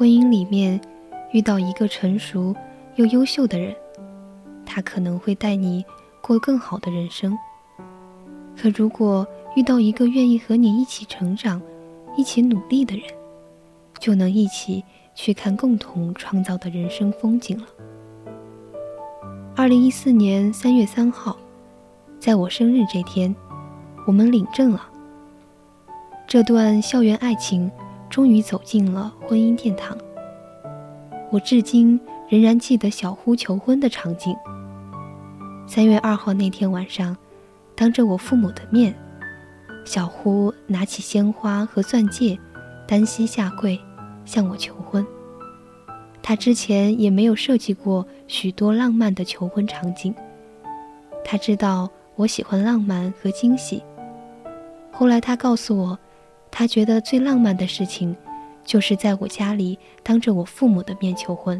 [0.00, 0.80] 婚姻里面
[1.30, 2.56] 遇到一个成熟
[2.96, 3.76] 又优秀的人，
[4.64, 5.84] 他可能会带你
[6.22, 7.38] 过更好的人生。
[8.56, 9.26] 可如果
[9.56, 11.60] 遇到一个愿意和你一起成长、
[12.16, 13.04] 一起努力的人，
[13.98, 14.82] 就能一起
[15.14, 17.66] 去看共同创造的人生风景了。
[19.54, 21.36] 二零一四年三月三号，
[22.18, 23.36] 在我生日这天，
[24.06, 24.82] 我们领证了。
[26.26, 27.70] 这段校园爱情
[28.10, 29.96] 终于走进了婚姻殿堂。
[31.30, 31.98] 我至今
[32.28, 34.36] 仍然记得小呼求婚的场景。
[35.66, 37.16] 三月二号那天晚上，
[37.76, 38.92] 当着我父母的面，
[39.84, 42.36] 小呼拿起鲜花和钻戒，
[42.88, 43.78] 单膝下跪，
[44.24, 45.06] 向我求婚。
[46.20, 50.12] 他之前也没有设计过许多浪漫的求婚场景。
[51.24, 53.82] 他知道我喜欢浪漫和惊喜。
[54.90, 55.98] 后来他告诉我，
[56.60, 58.14] 他觉得最浪漫的事情，
[58.66, 61.58] 就是在我家里当着我父母的面求婚，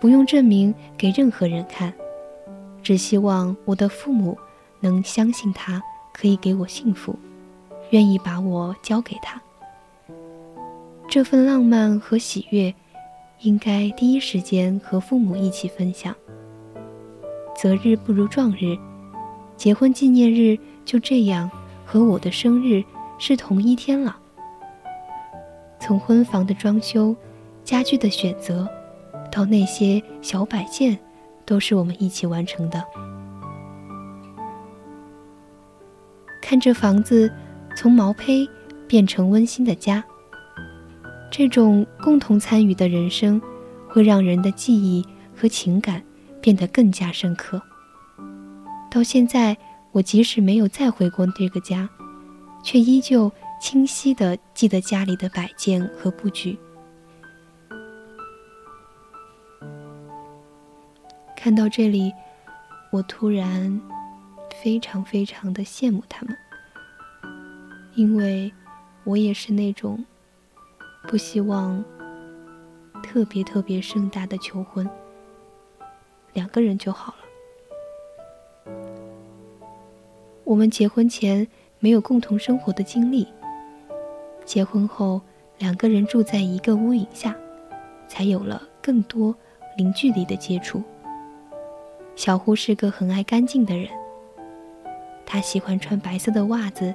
[0.00, 1.92] 不用证明给任何人看，
[2.80, 4.38] 只希望我的父母
[4.78, 7.18] 能相信他可以给我幸福，
[7.90, 9.42] 愿意把我交给他。
[11.08, 12.72] 这份浪漫和喜悦。
[13.40, 16.14] 应该第一时间和父母一起分享。
[17.56, 18.78] 择日不如撞日，
[19.56, 21.50] 结婚纪念日就这样
[21.84, 22.82] 和我的生日
[23.18, 24.16] 是同一天了。
[25.80, 27.14] 从婚房的装修、
[27.62, 28.68] 家具的选择，
[29.30, 30.98] 到那些小摆件，
[31.44, 32.82] 都是我们一起完成的。
[36.40, 37.32] 看这房子
[37.76, 38.48] 从毛坯
[38.86, 40.04] 变成温馨的家。
[41.30, 43.40] 这种共同参与的人生，
[43.88, 45.04] 会让人的记忆
[45.34, 46.02] 和情感
[46.40, 47.60] 变得更加深刻。
[48.90, 49.56] 到现在，
[49.90, 51.88] 我即使没有再回过这个家，
[52.64, 56.58] 却依旧清晰地记得家里的摆件和布局。
[61.36, 62.12] 看到这里，
[62.90, 63.80] 我突然
[64.62, 66.36] 非常非常的羡慕他们，
[67.94, 68.50] 因为
[69.04, 70.04] 我也是那种。
[71.06, 71.84] 不希望
[73.02, 74.88] 特别特别盛大的求婚，
[76.32, 78.72] 两个人就好了。
[80.44, 81.46] 我们结婚前
[81.84, 83.28] 没有共同生活的经历，
[84.46, 85.20] 结婚后
[85.58, 87.36] 两个人住在一个屋檐下，
[88.08, 89.36] 才有了更多
[89.76, 90.82] 零距离的接触。
[92.16, 93.86] 小胡是个很爱干净的人，
[95.26, 96.94] 他喜欢穿白色的袜子，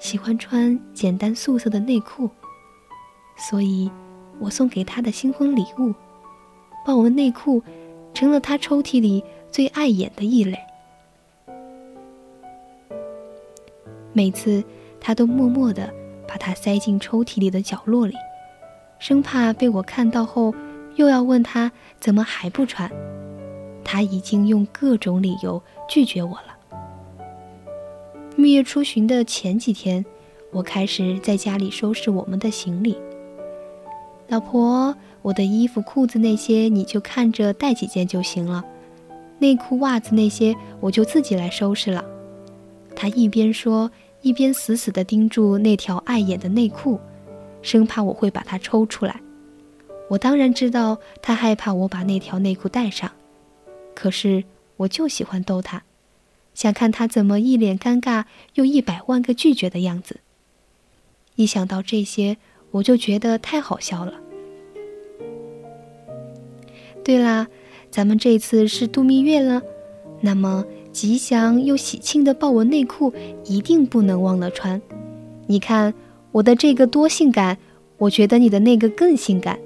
[0.00, 2.28] 喜欢穿简单素色的内裤。
[3.36, 3.88] 所以，
[4.40, 5.94] 我送给他的新婚礼物——
[6.84, 7.62] 豹纹内裤，
[8.12, 10.58] 成了他抽屉里最碍眼的一类。
[14.18, 14.64] 每次，
[15.00, 15.88] 他都默默地
[16.26, 18.14] 把它塞进抽屉里的角落里，
[18.98, 20.52] 生怕被我看到后
[20.96, 22.90] 又要问他怎么还不穿。
[23.84, 26.58] 他已经用各种理由拒绝我了。
[28.34, 30.04] 蜜月出巡的前几天，
[30.50, 32.98] 我开始在家里收拾我们的行李。
[34.26, 34.92] 老婆，
[35.22, 38.64] 我的衣服、裤子那些你就看着带几件就行了，
[39.38, 42.04] 内裤、袜子那些我就自己来收拾了。
[42.96, 43.88] 他一边说，
[44.22, 46.98] 一边死死地盯住那条碍眼的内裤，
[47.62, 49.20] 生怕我会把它抽出来。
[50.08, 53.10] 我当然知道他害怕我把那条内裤带上，
[53.94, 54.44] 可是
[54.76, 55.82] 我就喜欢逗他，
[56.54, 60.20] 想看他怎么一脸尴尬又一百万个拒绝的样子。
[61.36, 62.36] 一想到这些。
[62.70, 64.12] 我就觉得太好笑了。
[67.02, 67.48] 对啦，
[67.90, 69.62] 咱们这次是度蜜月了，
[70.20, 70.66] 那么
[70.98, 73.12] 吉祥又喜庆的豹纹内裤
[73.44, 74.82] 一定不能忘了穿。
[75.46, 75.94] 你看
[76.32, 77.56] 我的这个多性感，
[77.98, 79.60] 我觉得你的那个更性感。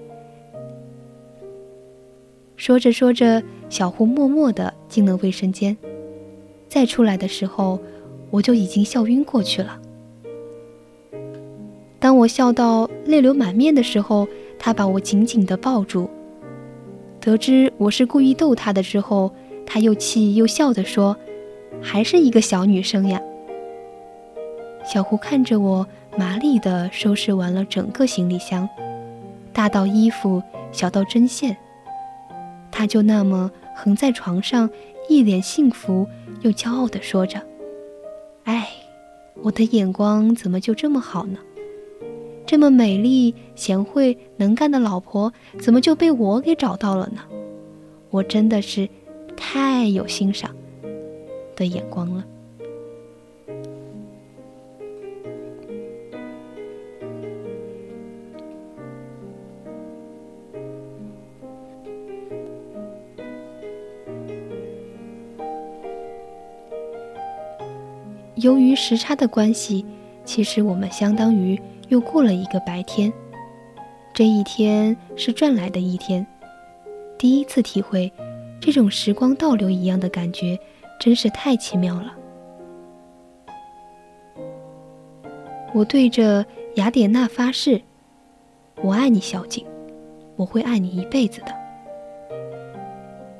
[2.55, 5.75] 说着说着，小胡默默地进了卫生间，
[6.69, 7.81] 再出来的时候，
[8.29, 9.81] 我就已经笑晕过去了。
[11.99, 14.29] 当我笑到泪流满面的时候，
[14.59, 16.11] 他把我紧紧地抱住。
[17.21, 19.33] 得知我是故意逗他的之后，
[19.67, 21.17] 他又气又笑地说
[21.81, 23.21] ：“还是一个小女生呀。”
[24.85, 25.87] 小胡看着我，
[26.17, 28.69] 麻利地收拾完了整个行李箱，
[29.53, 30.43] 大到衣服，
[30.73, 31.57] 小到针线。
[32.71, 34.69] 他就那么横在床上，
[35.09, 36.07] 一脸幸福
[36.41, 37.41] 又骄傲地说着
[38.45, 38.69] ：“哎，
[39.43, 41.39] 我的眼光怎么就这么好呢？”
[42.45, 47.23] 这么美丽、贤惠、能干的老婆，怎么就被我给找到了呢？
[48.11, 48.89] 我真的是
[49.45, 50.55] 太有欣赏
[51.57, 52.25] 的眼光了。
[68.37, 69.85] 由于时差的关系，
[70.25, 73.13] 其实我们相当于又过了一个白天，
[74.15, 76.25] 这一天是赚来的一天，
[77.19, 78.11] 第一次体会。
[78.65, 80.57] 这种时光倒流一样的感觉，
[81.01, 82.15] 真是太奇妙了。
[85.75, 86.47] 我对着
[86.77, 87.83] 雅典娜发誓
[88.81, 89.67] ：“我爱你，小景，
[90.37, 91.53] 我会爱你一辈子的。”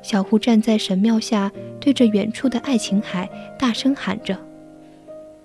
[0.03, 4.37] 小胡站在神庙下，对着远处的爱琴海大声喊着。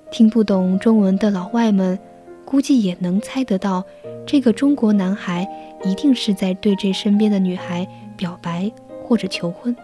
[0.09, 1.99] 听不懂中文的老外们，
[2.45, 3.83] 估计也能猜得到，
[4.25, 5.47] 这个中国男孩
[5.83, 8.71] 一定是在对这身边的女孩表白
[9.07, 9.75] 或者求婚。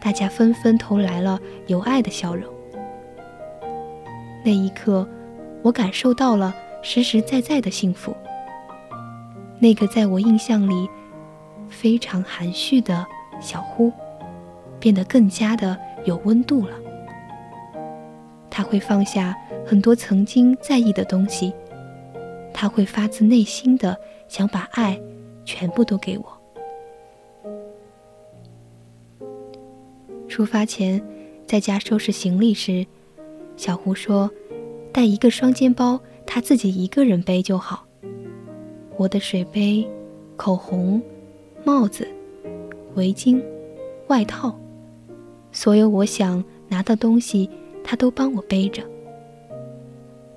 [0.00, 2.50] 大家纷纷投来了有爱的笑容。
[4.44, 5.06] 那一刻。
[5.62, 8.14] 我感受到了实实在在的幸福。
[9.58, 10.88] 那个在我印象里
[11.68, 13.04] 非常含蓄的
[13.40, 13.92] 小呼，
[14.78, 16.74] 变得更加的有温度了。
[18.48, 19.36] 他会放下
[19.66, 21.52] 很多曾经在意的东西，
[22.54, 23.98] 他会发自内心的
[24.28, 25.00] 想把爱
[25.44, 26.35] 全部都给我。
[30.28, 31.02] 出发前，
[31.46, 32.86] 在家收拾行李时，
[33.56, 34.30] 小胡说。
[34.92, 37.84] 带一个双肩包，他自己一个人背就好。
[38.96, 39.86] 我的水杯、
[40.36, 41.02] 口红、
[41.64, 42.08] 帽子、
[42.94, 43.42] 围巾、
[44.06, 44.58] 外套，
[45.52, 47.50] 所有我想拿的东西，
[47.84, 48.82] 他都帮我背着。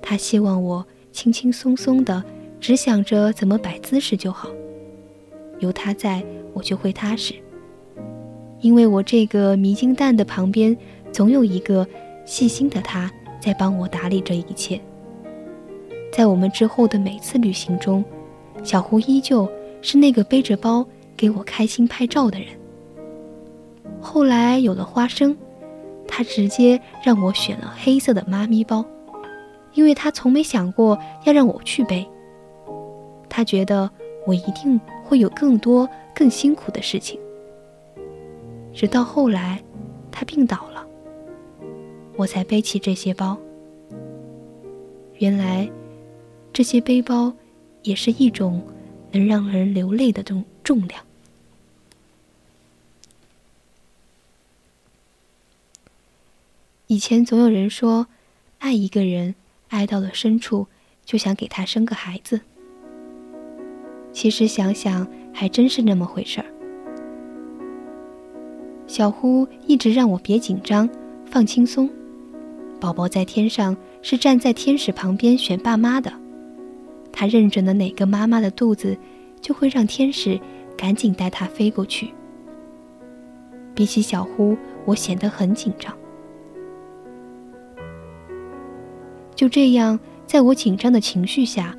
[0.02, 2.22] 他希望我轻轻松松的，
[2.60, 4.50] 只想着怎么摆姿势就好。
[5.60, 6.22] 有他在，
[6.52, 7.32] 我就会踏实，
[8.60, 10.76] 因为我这个迷津蛋的旁边，
[11.12, 11.86] 总有一个
[12.24, 13.10] 细心的他。
[13.40, 14.78] 在帮我打理这一切。
[16.12, 18.04] 在我们之后的每次旅行中，
[18.62, 19.50] 小胡依旧
[19.80, 20.86] 是那个背着包
[21.16, 22.48] 给我开心拍照的人。
[23.98, 25.34] 后来有了花生，
[26.06, 28.84] 他直接让我选了黑色的妈咪包，
[29.72, 32.06] 因为他从没想过要让我去背。
[33.26, 33.90] 他觉得
[34.26, 37.18] 我一定会有更多更辛苦的事情。
[38.72, 39.62] 直到后来，
[40.10, 40.86] 他病倒了。
[42.16, 43.38] 我才背起这些包。
[45.18, 45.70] 原来，
[46.52, 47.32] 这些背包
[47.82, 48.62] 也是一种
[49.12, 51.04] 能让人流泪的重重量。
[56.86, 58.06] 以前总有人说，
[58.58, 59.34] 爱一个人，
[59.68, 60.66] 爱到了深处，
[61.04, 62.40] 就想给他生个孩子。
[64.12, 66.46] 其实想想，还真是那么回事儿。
[68.90, 70.90] 小呼一直让我别紧张，
[71.24, 71.88] 放轻松。
[72.80, 76.12] 宝宝在天上是站在天使旁边选爸妈的，
[77.12, 78.98] 他认准了哪个妈妈的肚子，
[79.40, 80.40] 就会让天使
[80.76, 82.10] 赶紧带他飞过去。
[83.76, 85.96] 比起小呼，我显得很紧张。
[89.36, 91.72] 就这样，在我紧张的情绪下，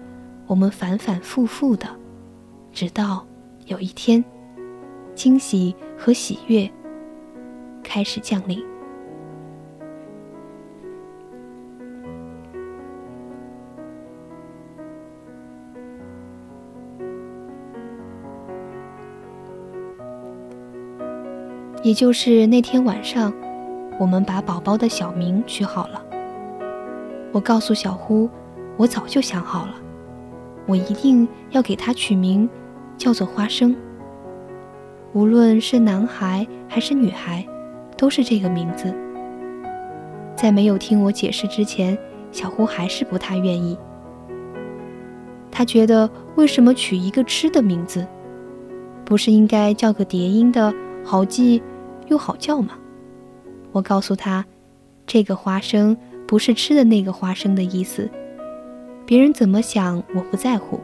[0.47, 1.89] 我们反反复复的，
[2.71, 3.27] 直到
[3.65, 4.23] 有一天，
[5.13, 6.71] 惊喜和喜悦
[7.93, 8.57] 开始降临。
[21.83, 23.33] 也就是那天晚上，
[23.99, 26.01] 我们把宝宝的小名取好了。
[27.33, 28.29] 我告诉小呼，
[28.77, 29.73] 我早就想好了，
[30.65, 32.49] 我一定要给他取名，
[32.95, 33.75] 叫做花生。
[35.11, 37.45] 无论是男孩还是女孩，
[38.01, 38.91] 都是这个名字。
[40.35, 41.95] 在没有听我解释之前，
[42.31, 43.77] 小胡还是不太愿意。
[45.51, 48.07] 他觉得，为什么取一个吃的名字，
[49.05, 50.73] 不是应该叫个叠音的，
[51.03, 51.61] 好记？
[52.07, 52.73] 又好叫吗？
[53.71, 54.43] 我告诉他，
[55.05, 55.95] 这个花生
[56.27, 58.09] 不是吃的那个花生的意思。
[59.05, 60.79] 别人怎么想我不在乎，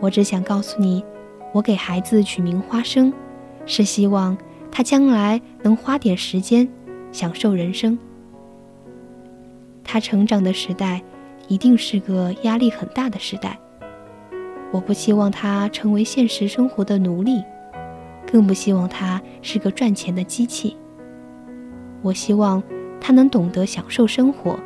[0.00, 1.02] 我只想告诉你，
[1.54, 3.10] 我给孩子取名花生，
[3.64, 4.36] 是希望
[4.76, 6.68] 他将来能花点时间
[7.10, 7.98] 享受人生。
[9.82, 11.02] 他成长的时代
[11.48, 13.58] 一定是个压力很大的时代，
[14.70, 17.42] 我不希望他成为现实生活的奴隶。
[18.30, 20.76] 更不希望他是个赚钱的机器。
[22.02, 22.62] 我希望
[23.00, 24.58] 他能懂得享受生活，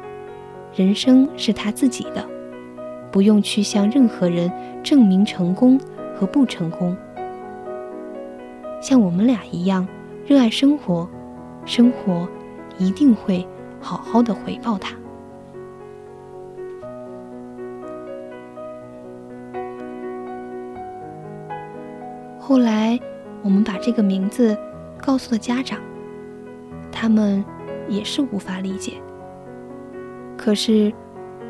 [0.75, 2.29] 人生是他自己的，
[3.13, 4.51] 不用去向任何人
[4.83, 5.79] 证明成功
[6.17, 6.97] 和不成功。
[8.81, 9.87] 像我们俩一样
[10.31, 11.11] 热爱生活，
[11.67, 12.29] 生活
[12.79, 13.45] 一定会
[13.81, 14.95] 好好的回报他。
[22.39, 22.97] 后来。
[23.43, 24.55] 我们把这个名字
[24.99, 25.81] 告诉了家长，
[26.93, 27.43] 他们
[27.89, 29.01] 也是无法理解。
[30.37, 30.93] 可是，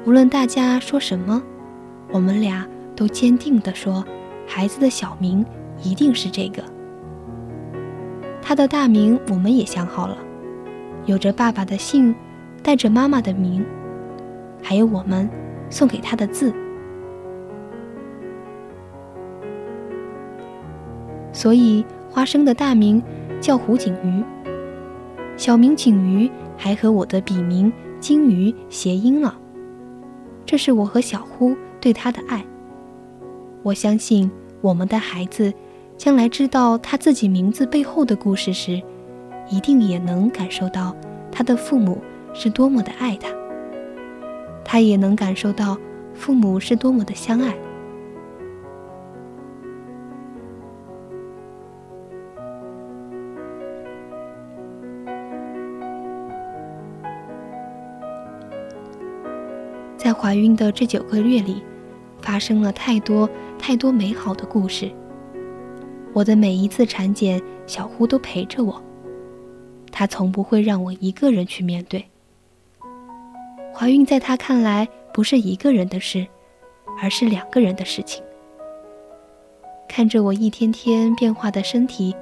[0.07, 1.43] 无论大家说什么，
[2.13, 2.65] 我们俩
[2.95, 4.05] 都坚定地说，
[4.47, 5.45] 孩子的小名
[5.83, 6.63] 一定是这个。
[8.43, 10.17] 他的大名我们也想好了，
[11.07, 12.15] 有着爸爸的姓，
[12.63, 13.65] 带着妈妈的名，
[14.63, 15.29] 还有我们
[15.69, 16.53] 送给他的字。
[21.33, 23.03] 所以，花生的大名
[23.41, 24.25] 叫胡景瑜，
[25.37, 29.39] 小名景瑜还和我的笔名金鱼谐音了。
[30.45, 32.45] 这是我和小呼对他的爱。
[33.63, 34.31] 我相信
[34.61, 35.55] 我们的孩子，
[36.01, 38.81] 将来知道他自己名字背后的故事时，
[39.51, 40.97] 一定也能感受到
[41.31, 42.01] 他的父母
[42.33, 43.29] 是多么的爱他，
[44.65, 45.77] 他也能感受到
[46.15, 47.55] 父母是多么的相爱。
[59.99, 61.63] 在怀孕的这九个月里，
[62.23, 63.29] 发生了太多
[63.59, 64.91] 太多美好的故事。
[66.13, 68.83] 我的每一次产检，小呼都陪着我，
[69.93, 72.05] 他从不会让我一个人去面对。
[73.73, 76.27] 怀孕在他看来不是一个人的事，
[77.01, 78.23] 而是两个人的事情。
[79.89, 82.15] 看着我一天天变化的身体，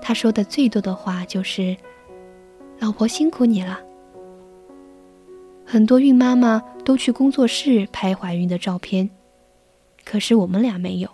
[0.00, 1.76] 他说的最多的话就是
[2.80, 3.80] ：“老婆辛苦你了。”
[5.64, 9.08] 很多孕妈妈都去工作室拍怀孕的照片，
[10.04, 11.08] 可是我们俩没有。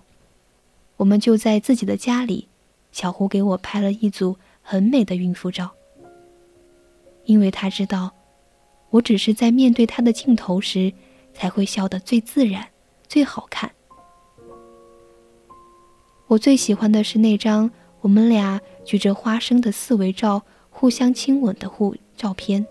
[1.02, 2.46] 我们就在自己的家里，
[2.92, 5.68] 小胡给我拍了一组很美的孕妇照。
[7.24, 8.12] 因为他知道，
[8.90, 10.92] 我只是在面对他的镜头时，
[11.34, 12.68] 才会笑得最自然、
[13.08, 13.68] 最好看。
[16.28, 17.68] 我最喜欢的是那张
[18.00, 20.40] 我们俩举着花生的四维照，
[20.70, 22.64] 互相亲吻的互照片。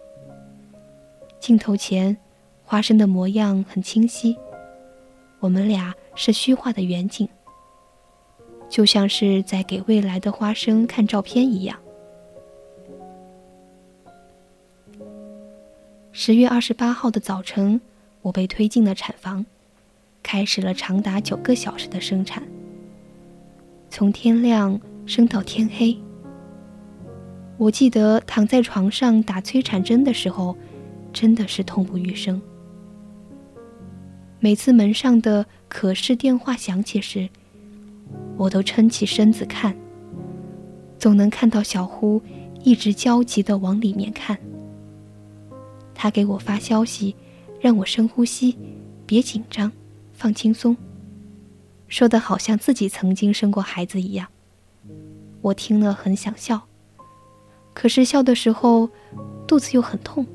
[1.37, 2.15] 镜头前，
[2.63, 4.37] 花生的模样很清晰。
[5.41, 7.27] 我们俩是虚化的远景，
[8.71, 11.77] 就像是在给未来的花生看照片一样。
[16.11, 17.79] 十月二十八号的早晨，
[18.21, 19.45] 我被推进了产房，
[20.23, 22.41] 开始了长达九个小时的生产，
[23.89, 25.95] 从天亮生到天黑。
[27.57, 30.57] 我记得躺在床上打催产针的时候。
[31.13, 32.41] 真的是痛不欲生。
[34.39, 37.27] 每次门上的可视电话响起时，
[38.41, 39.75] 我都撑起身子看，
[40.97, 42.19] 总能看到小呼
[42.63, 44.35] 一直焦急地往里面看。
[45.93, 47.15] 他给我发消息，
[47.59, 48.57] 让我深呼吸，
[49.05, 49.71] 别紧张，
[50.11, 50.75] 放轻松，
[51.87, 54.27] 说的好像自己曾经生过孩子一样。
[55.41, 56.63] 我听了很想笑，
[57.75, 58.89] 可是笑的时候，
[59.45, 60.25] 肚子又很痛。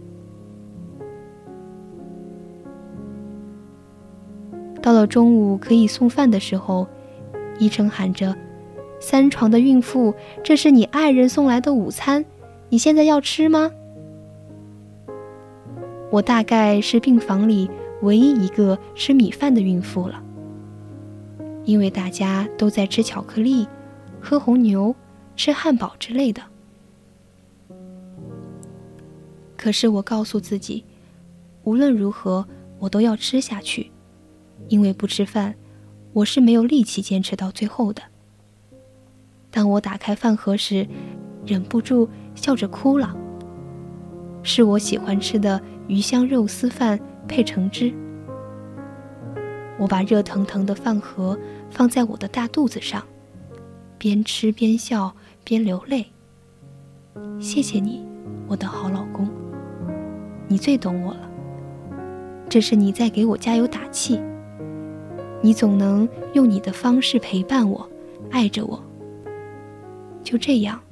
[4.80, 6.86] 到了中午可以送饭的时候，
[7.58, 8.36] 医生喊着
[9.00, 12.24] ：“三床的孕妇，这是你爱人送来的午餐，
[12.68, 13.70] 你现在要吃吗？”
[16.10, 17.68] 我大概是病房里
[18.02, 20.22] 唯一一个吃米饭的孕妇了，
[21.64, 23.66] 因为大家都在吃巧克力、
[24.20, 24.94] 喝红牛、
[25.34, 26.42] 吃汉堡之类的。
[29.56, 30.84] 可是我告诉自己，
[31.64, 32.46] 无论如何，
[32.78, 33.90] 我都要吃下去。
[34.68, 35.54] 因为不吃饭，
[36.16, 38.02] 我是没有力气坚持到最后的。
[39.50, 40.88] 当我打开饭盒时，
[41.44, 43.14] 忍不住笑着哭了。
[44.42, 46.98] 是我喜欢吃的鱼香肉丝饭
[47.28, 47.92] 配橙汁。
[49.78, 51.38] 我把热腾腾的饭盒
[51.70, 53.04] 放在我的大肚子上，
[53.98, 55.14] 边吃边笑
[55.44, 56.06] 边流泪。
[57.38, 58.06] 谢谢你，
[58.48, 59.28] 我的好老公，
[60.48, 61.30] 你最懂我了。
[62.48, 64.18] 这是你在给我加油打气。
[65.46, 67.88] 你总能用你的方式陪伴我，
[68.32, 68.82] 爱着我。
[70.24, 70.82] 就这样，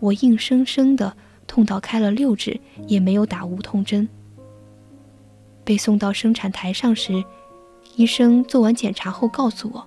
[0.00, 1.16] 我硬生生的
[1.46, 2.58] 痛到开了六指
[2.88, 4.08] 也没有打无痛针。
[5.62, 7.22] 被送到生产台上时，
[7.94, 9.86] 医生做完检查后告诉我，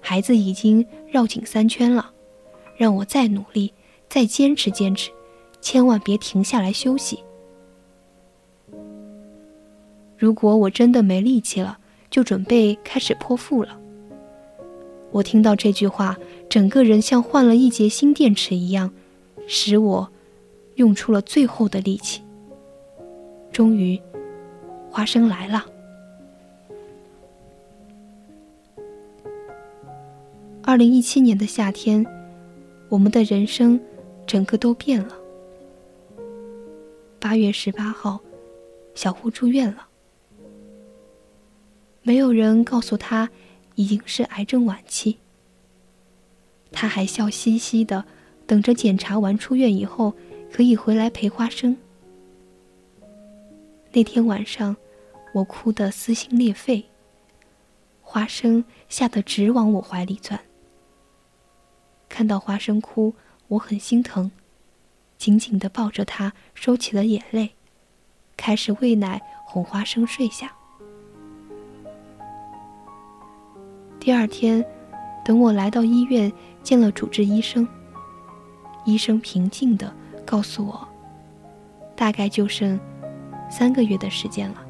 [0.00, 2.12] 孩子已经绕颈三圈了，
[2.76, 3.74] 让我再努力，
[4.08, 5.10] 再坚持坚持，
[5.60, 7.18] 千万别停下来休息。
[10.16, 11.78] 如果我真的没力气了。
[12.10, 13.78] 就准备开始剖腹了。
[15.12, 16.16] 我听到这句话，
[16.48, 18.92] 整个人像换了一节新电池一样，
[19.46, 20.08] 使我
[20.74, 22.22] 用出了最后的力气。
[23.52, 24.00] 终于，
[24.90, 25.64] 花生来了。
[30.62, 32.04] 二零一七年的夏天，
[32.88, 33.80] 我们的人生
[34.26, 35.16] 整个都变了。
[37.20, 38.20] 八月十八号，
[38.94, 39.85] 小胡住院了。
[42.06, 43.28] 没有人告诉他，
[43.74, 45.18] 已经是癌症晚期。
[46.70, 48.04] 他还笑嘻嘻的，
[48.46, 50.14] 等着检查完出院以后，
[50.52, 51.76] 可以回来陪花生。
[53.90, 54.76] 那天晚上，
[55.34, 56.84] 我哭得撕心裂肺。
[58.02, 60.38] 花生吓得直往我怀里钻。
[62.08, 63.16] 看到花生哭，
[63.48, 64.30] 我很心疼，
[65.18, 67.56] 紧紧地抱着他，收起了眼泪，
[68.36, 70.54] 开始喂奶哄花生睡下。
[74.06, 74.64] 第二天，
[75.24, 76.32] 等我来到医院
[76.62, 77.66] 见了主治医生，
[78.84, 79.92] 医生平静地
[80.24, 80.86] 告诉我，
[81.96, 82.78] 大概就剩
[83.50, 84.64] 三个月的时间了。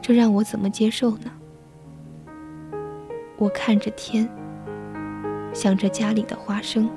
[0.00, 1.32] 这让我怎么接受呢？
[3.38, 4.28] 我看着天，
[5.52, 6.88] 想着家里的花生，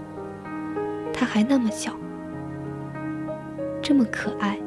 [1.11, 1.95] 它还那么小，
[3.81, 4.59] 这么可爱，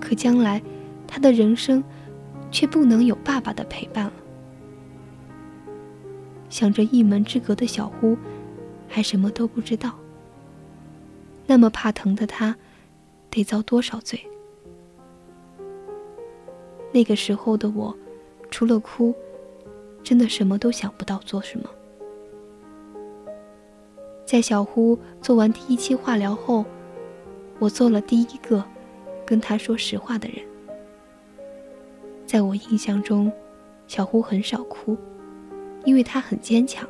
[0.00, 0.62] 可将来
[1.08, 1.82] 他的人生
[2.52, 4.12] 却不能有爸爸的陪伴了。
[6.48, 8.16] 想着一门之隔的小呼，
[8.86, 9.98] 还什么都不知道，
[11.46, 12.56] 那么怕疼的他，
[13.30, 14.20] 得遭多少罪？
[16.92, 17.94] 那个时候的我，
[18.50, 19.14] 除了哭，
[20.02, 21.68] 真的什么都想不到做什么。
[24.24, 26.64] 在小呼做完第一期化疗后，
[27.58, 28.64] 我做了第一个
[29.26, 30.47] 跟他说实话的人。
[32.28, 33.32] 在我印象中，
[33.86, 34.94] 小胡很少哭，
[35.86, 36.86] 因为他很坚强。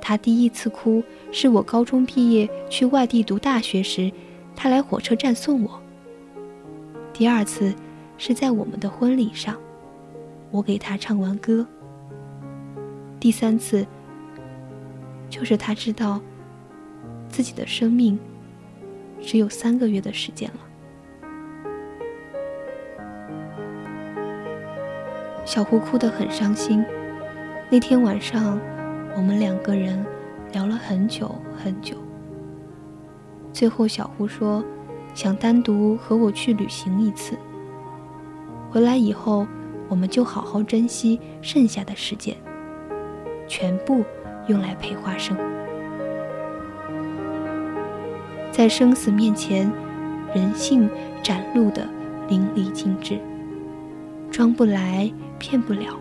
[0.00, 4.10] 他第一次哭是我高中毕业去外地读大学时，
[4.56, 5.80] 他来火车站送我。
[7.12, 7.72] 第二次。
[8.18, 9.60] 是在我们的婚礼上，
[10.50, 11.66] 我给他唱完歌。
[13.20, 13.86] 第三次，
[15.28, 16.18] 就是他知道
[17.28, 18.18] 自己的生命
[19.20, 20.60] 只有三个月的时间了。
[25.56, 26.84] 小胡哭得很伤心。
[27.70, 28.60] 那天晚上，
[29.16, 30.04] 我们两个人
[30.52, 31.96] 聊了很久很久。
[33.54, 34.62] 最后，小胡说
[35.14, 37.38] 想单独和我去旅行一次。
[38.70, 39.46] 回来以后，
[39.88, 42.36] 我们就好好珍惜剩下的时间，
[43.48, 44.04] 全部
[44.48, 45.34] 用来陪花生。
[48.52, 49.72] 在生死面前，
[50.34, 50.86] 人性
[51.22, 51.88] 展露的
[52.28, 53.18] 淋漓尽致，
[54.30, 55.98] 装不来，骗不了。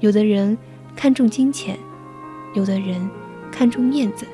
[0.00, 0.56] 有的人
[0.94, 1.78] 看重金钱，
[2.54, 3.08] 有的人
[3.50, 4.26] 看重面子，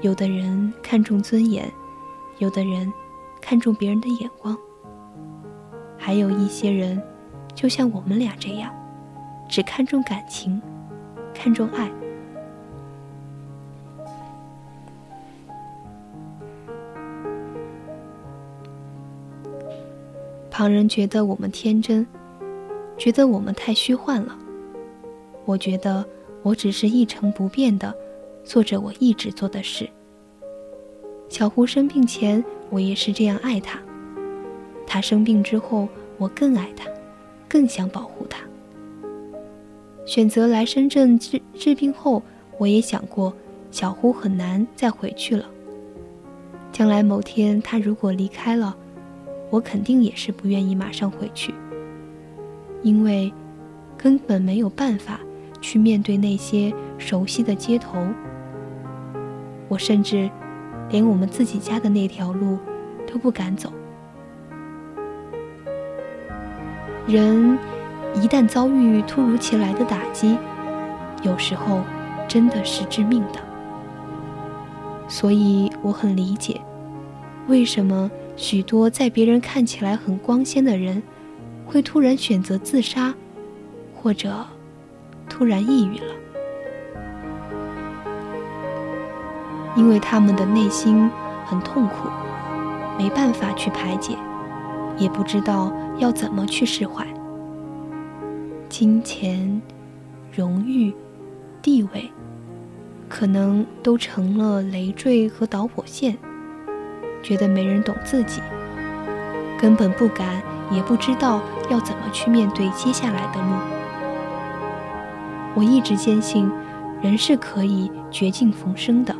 [0.00, 1.70] 有的人看重尊严，
[2.38, 2.92] 有的人
[3.40, 4.56] 看重别人的眼光。
[5.96, 7.02] 还有一些人，
[7.54, 8.72] 就像我们俩这样，
[9.48, 10.62] 只看重感情，
[11.34, 11.90] 看重爱。
[20.50, 22.04] 旁人觉得我们天真，
[22.98, 24.36] 觉得我们太虚幻了。
[25.44, 26.04] 我觉得
[26.42, 27.94] 我只是一成不变的
[28.44, 29.88] 做着我一直做的事。
[31.28, 33.78] 小胡生病前，我也是这样爱他。
[34.86, 36.86] 他生病之后，我更爱他，
[37.46, 38.40] 更想保护他。
[40.06, 42.22] 选择来深圳治治病后，
[42.56, 43.32] 我也想过，
[43.70, 45.44] 小胡很难再回去了。
[46.72, 48.74] 将来某天他如果离开了，
[49.50, 51.52] 我肯定也是不愿意马上回去，
[52.88, 53.30] 因为
[53.98, 55.20] 根本没有办法
[55.60, 57.98] 去面对那些熟悉的街头。
[59.68, 60.30] 我甚至
[60.88, 62.56] 连我们自己家的那条路
[63.06, 63.70] 都不敢走。
[67.06, 67.58] 人
[68.14, 70.38] 一旦遭遇突如其来的打击，
[71.22, 71.82] 有时候
[72.26, 73.40] 真的是致命的。
[75.08, 76.58] 所以我很理解，
[77.48, 81.02] 为什么许多在别人看起来很光鲜的人，
[81.68, 83.14] 会突然选择自杀，
[83.94, 84.44] 或者
[85.28, 86.14] 突然抑郁了。
[89.76, 91.08] 因为他们的内心
[91.44, 92.08] 很痛苦，
[92.98, 94.16] 没办法去排解，
[94.96, 95.72] 也不知道。
[95.98, 97.04] 要怎么去释怀？
[98.68, 99.60] 金钱、
[100.32, 100.94] 荣誉、
[101.60, 102.08] 地位，
[103.08, 106.16] 可能都成了累赘和导火线，
[107.20, 108.40] 觉得没人懂自己，
[109.60, 110.40] 根本不敢，
[110.70, 111.40] 也不知道
[111.70, 113.48] 要怎么去面对接下来的路。
[115.54, 116.50] 我一直坚信，
[117.02, 119.14] 人是可以绝境逢生的，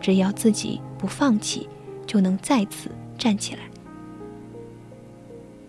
[0.00, 1.68] 只要自己不放弃，
[2.06, 3.60] 就能再次站起来。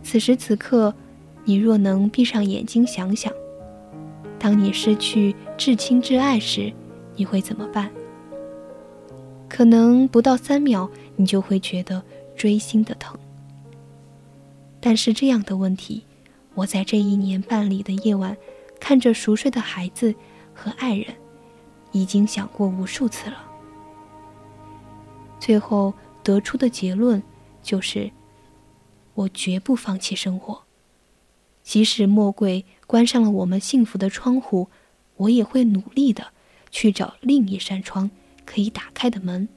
[0.04, 0.94] 此时此刻，
[1.46, 3.32] 你若能闭上眼睛想想，
[4.38, 6.72] 当你失去至亲至爱时，
[7.16, 7.90] 你会怎么办？
[9.48, 12.04] 可能不到三秒，你就会觉得
[12.36, 13.18] 锥心的疼。
[14.82, 16.06] 但是这样的问题，
[16.56, 18.36] 我在这一年半里的夜晚，
[18.80, 20.16] 看着熟睡的孩子
[20.54, 21.16] 和爱人，
[21.92, 23.46] 已经想过无数次了。
[25.40, 27.22] 最后得出的结论
[27.62, 28.12] 就是：
[29.14, 30.64] 我绝不放弃生活，
[31.62, 34.70] 即使魔鬼关上了我们幸福的窗户，
[35.18, 36.28] 我也会努力的
[36.72, 38.10] 去找另一扇窗
[38.46, 39.48] 可以打开的门。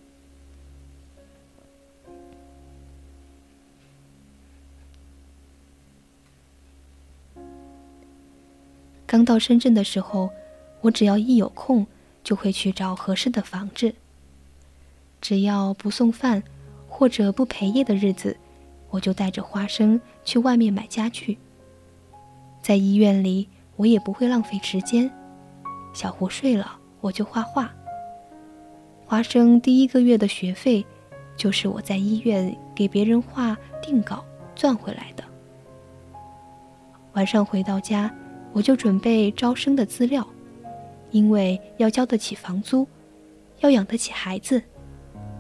[9.12, 10.30] 刚到深圳的时候，
[10.80, 11.86] 我只要一有空，
[12.24, 13.94] 就会去找合适的房子。
[15.20, 16.42] 只要不送饭
[16.88, 18.34] 或者不陪夜的日子，
[18.88, 21.36] 我就带着花生去外面买家具。
[22.62, 25.10] 在医院里，我也不会浪费时间。
[25.92, 27.70] 小胡睡了，我就画画。
[29.04, 30.86] 花生第一个月的学费，
[31.36, 35.22] 就是我在医院给别人画定稿赚回来的。
[37.12, 38.10] 晚上回到家。
[38.52, 40.26] 我就准备招生的资料，
[41.10, 42.86] 因为要交得起房租，
[43.60, 44.62] 要养得起孩子，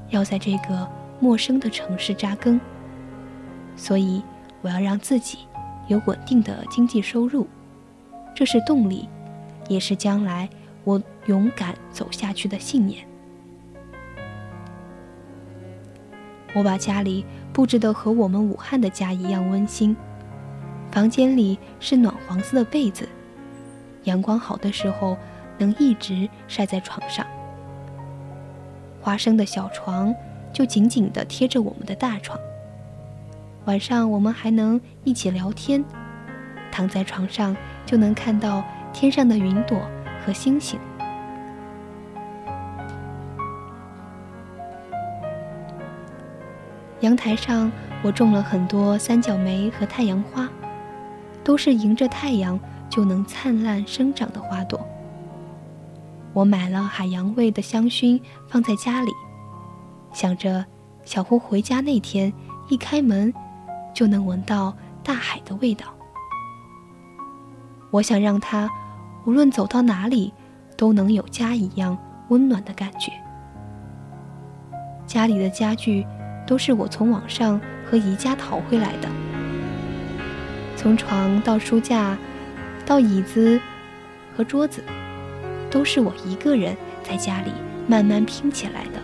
[0.08, 0.88] 要在这个
[1.20, 2.60] 陌生的城市扎根，
[3.76, 4.22] 所以
[4.62, 5.38] 我要让自己
[5.88, 7.46] 有稳定的经济收入，
[8.34, 9.08] 这是动力，
[9.68, 10.48] 也是将来
[10.84, 13.06] 我勇敢走下去的信念。
[16.54, 19.96] 我把家里布置的和我们武汉的家一样温馨。
[20.92, 23.08] 房间里是暖黄色的被子，
[24.04, 25.16] 阳光好的时候
[25.56, 27.26] 能一直晒在床上。
[29.00, 30.14] 花生的小床
[30.52, 32.38] 就紧紧地贴着我们的大床，
[33.64, 35.82] 晚上我们还能一起聊天，
[36.70, 38.62] 躺在床上就能看到
[38.92, 39.80] 天上的云朵
[40.22, 40.78] 和星星。
[47.00, 47.72] 阳台上
[48.02, 50.46] 我种了很多三角梅和太阳花。
[51.44, 54.80] 都是迎着太阳就能灿烂生长的花朵。
[56.32, 59.10] 我买了海洋味的香薰放在家里，
[60.12, 60.64] 想着
[61.04, 62.32] 小胡回家那天
[62.68, 63.32] 一开门
[63.92, 65.86] 就能闻到大海的味道。
[67.90, 68.70] 我想让他
[69.26, 70.32] 无论走到哪里
[70.76, 73.12] 都能有家一样温暖的感觉。
[75.06, 76.06] 家里的家具
[76.46, 79.31] 都是我从网上和宜家淘回来的。
[80.82, 82.18] 从床到书架，
[82.84, 83.60] 到椅子
[84.36, 84.82] 和桌子，
[85.70, 87.52] 都是我一个人在家里
[87.86, 89.00] 慢慢拼起来的。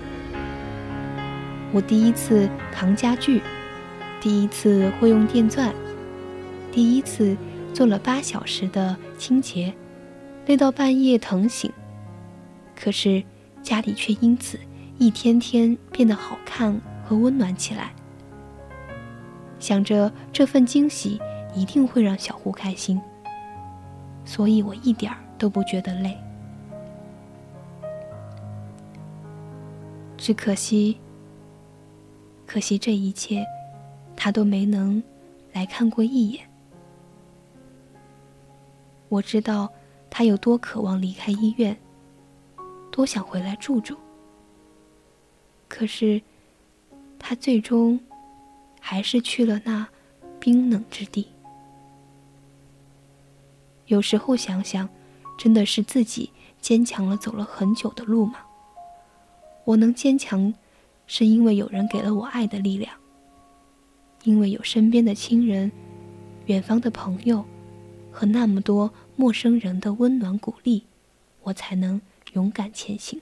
[1.71, 3.41] 我第一次扛家具，
[4.21, 5.73] 第一次会用电钻，
[6.73, 7.37] 第一次
[7.73, 9.73] 做了八小时的清洁，
[10.47, 11.71] 累到半夜疼醒。
[12.75, 13.23] 可是
[13.63, 14.59] 家里却因此
[14.99, 17.93] 一天天变得好看和温暖起来。
[19.61, 21.21] 想着这份惊喜。
[21.55, 23.01] 一定会让小胡开心，
[24.25, 26.17] 所以我一点儿都不觉得累。
[30.17, 30.99] 只可惜，
[32.47, 33.45] 可惜这一切，
[34.17, 35.03] 他都没能
[35.53, 36.45] 来看过一眼。
[39.09, 39.73] 我知道
[40.11, 41.75] 他有多渴望离开医院，
[42.91, 43.97] 多想回来住住。
[45.67, 46.21] 可是，
[47.19, 47.99] 他最终
[48.81, 49.87] 还是去了那
[50.39, 51.27] 冰冷之地。
[53.89, 54.89] 有时候想想，
[55.37, 56.31] 真的是自己
[56.61, 58.41] 坚强了，走了很久的路吗？
[59.65, 60.53] 我能坚强，
[61.07, 62.95] 是因为有人给了我爱的力量，
[64.25, 65.73] 因为有身边的亲人、
[66.47, 67.45] 远方的朋友
[68.13, 70.85] 和那么多陌生人的温暖鼓励，
[71.43, 72.01] 我才能
[72.35, 73.21] 勇敢前行。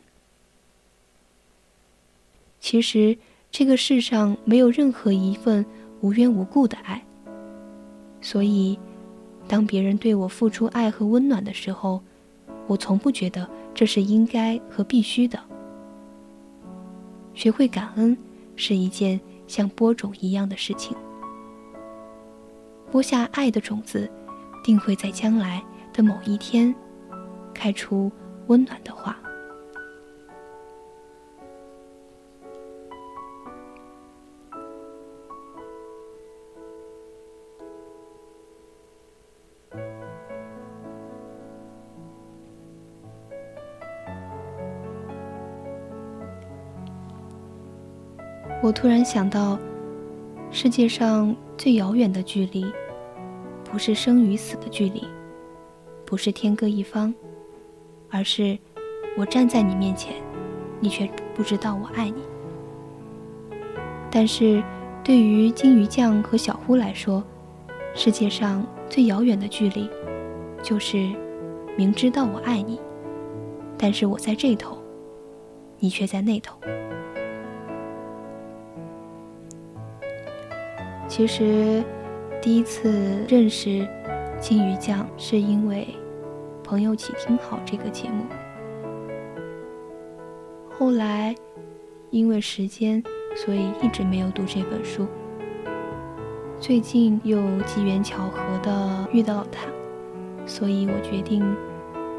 [2.58, 3.16] 其实
[3.52, 5.64] 这个世上没有任何一份
[6.00, 7.04] 无缘无故的爱，
[8.20, 8.76] 所以。
[9.48, 12.02] 当别人对我付出爱和温暖的时候，
[12.66, 15.38] 我从不觉得这是应该和必须的。
[17.34, 18.16] 学会感恩
[18.56, 20.96] 是一件像播种一样的事情，
[22.90, 24.10] 播下爱的种子，
[24.64, 26.74] 定会在将来的某一天，
[27.54, 28.10] 开出
[28.48, 29.16] 温暖的花。
[48.62, 49.58] 我突然想到，
[50.50, 52.64] 世界上最遥远的距离，
[53.64, 55.04] 不是生与死的距离，
[56.06, 57.14] 不是天各一方，
[58.10, 58.58] 而是
[59.16, 60.14] 我站在你面前，
[60.80, 62.22] 你却不知道我爱你。
[64.10, 64.62] 但是，
[65.04, 67.22] 对于金鱼酱和小呼来说，
[67.94, 69.88] 世界上最遥远的距离，
[70.62, 71.12] 就是
[71.76, 72.80] 明知道我爱你，
[73.76, 74.78] 但是我在这头，
[75.78, 76.56] 你却在那头。
[81.16, 81.82] 其实，
[82.42, 83.88] 第一次认识
[84.38, 85.88] 金鱼酱，是因为
[86.62, 88.26] 朋友起听好这个节目。
[90.70, 91.34] 后来，
[92.10, 93.02] 因为时间，
[93.34, 95.06] 所以一直没有读这本书。
[96.60, 99.62] 最近又机缘巧合的遇到了他，
[100.44, 101.42] 所以我决定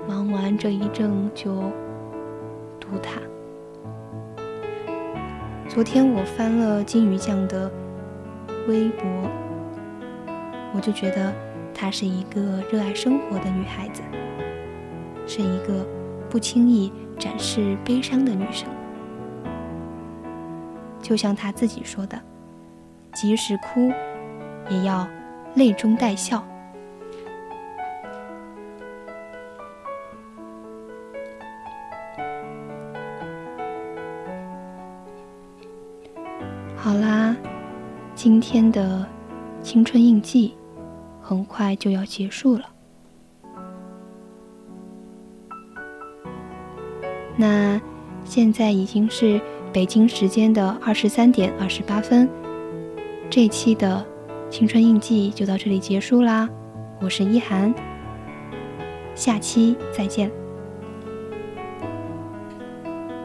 [0.08, 1.54] 忙完这一阵就
[2.80, 3.22] 读它。
[5.68, 7.72] 昨天我翻了金鱼酱的
[8.68, 9.08] 微博，
[10.74, 11.34] 我就觉得
[11.74, 14.04] 她是一个热爱生活的女孩子，
[15.26, 15.86] 是一个
[16.30, 18.68] 不轻易展示悲伤的女生。
[21.02, 22.22] 就像她自己说的
[23.14, 23.92] ：“即使哭。”
[24.70, 25.08] 也要
[25.56, 26.46] 泪中带笑。
[38.30, 39.08] 今天的
[39.64, 40.54] 青春印记
[41.22, 42.66] 很快就要结束了。
[47.38, 47.80] 那
[48.26, 49.40] 现在已经是
[49.72, 52.28] 北京时间的二十三点二十八分，
[53.30, 54.06] 这期的。
[54.50, 56.50] 青春印记就到这里结束啦，
[57.00, 57.74] 我是一涵，
[59.16, 60.30] 下期再见。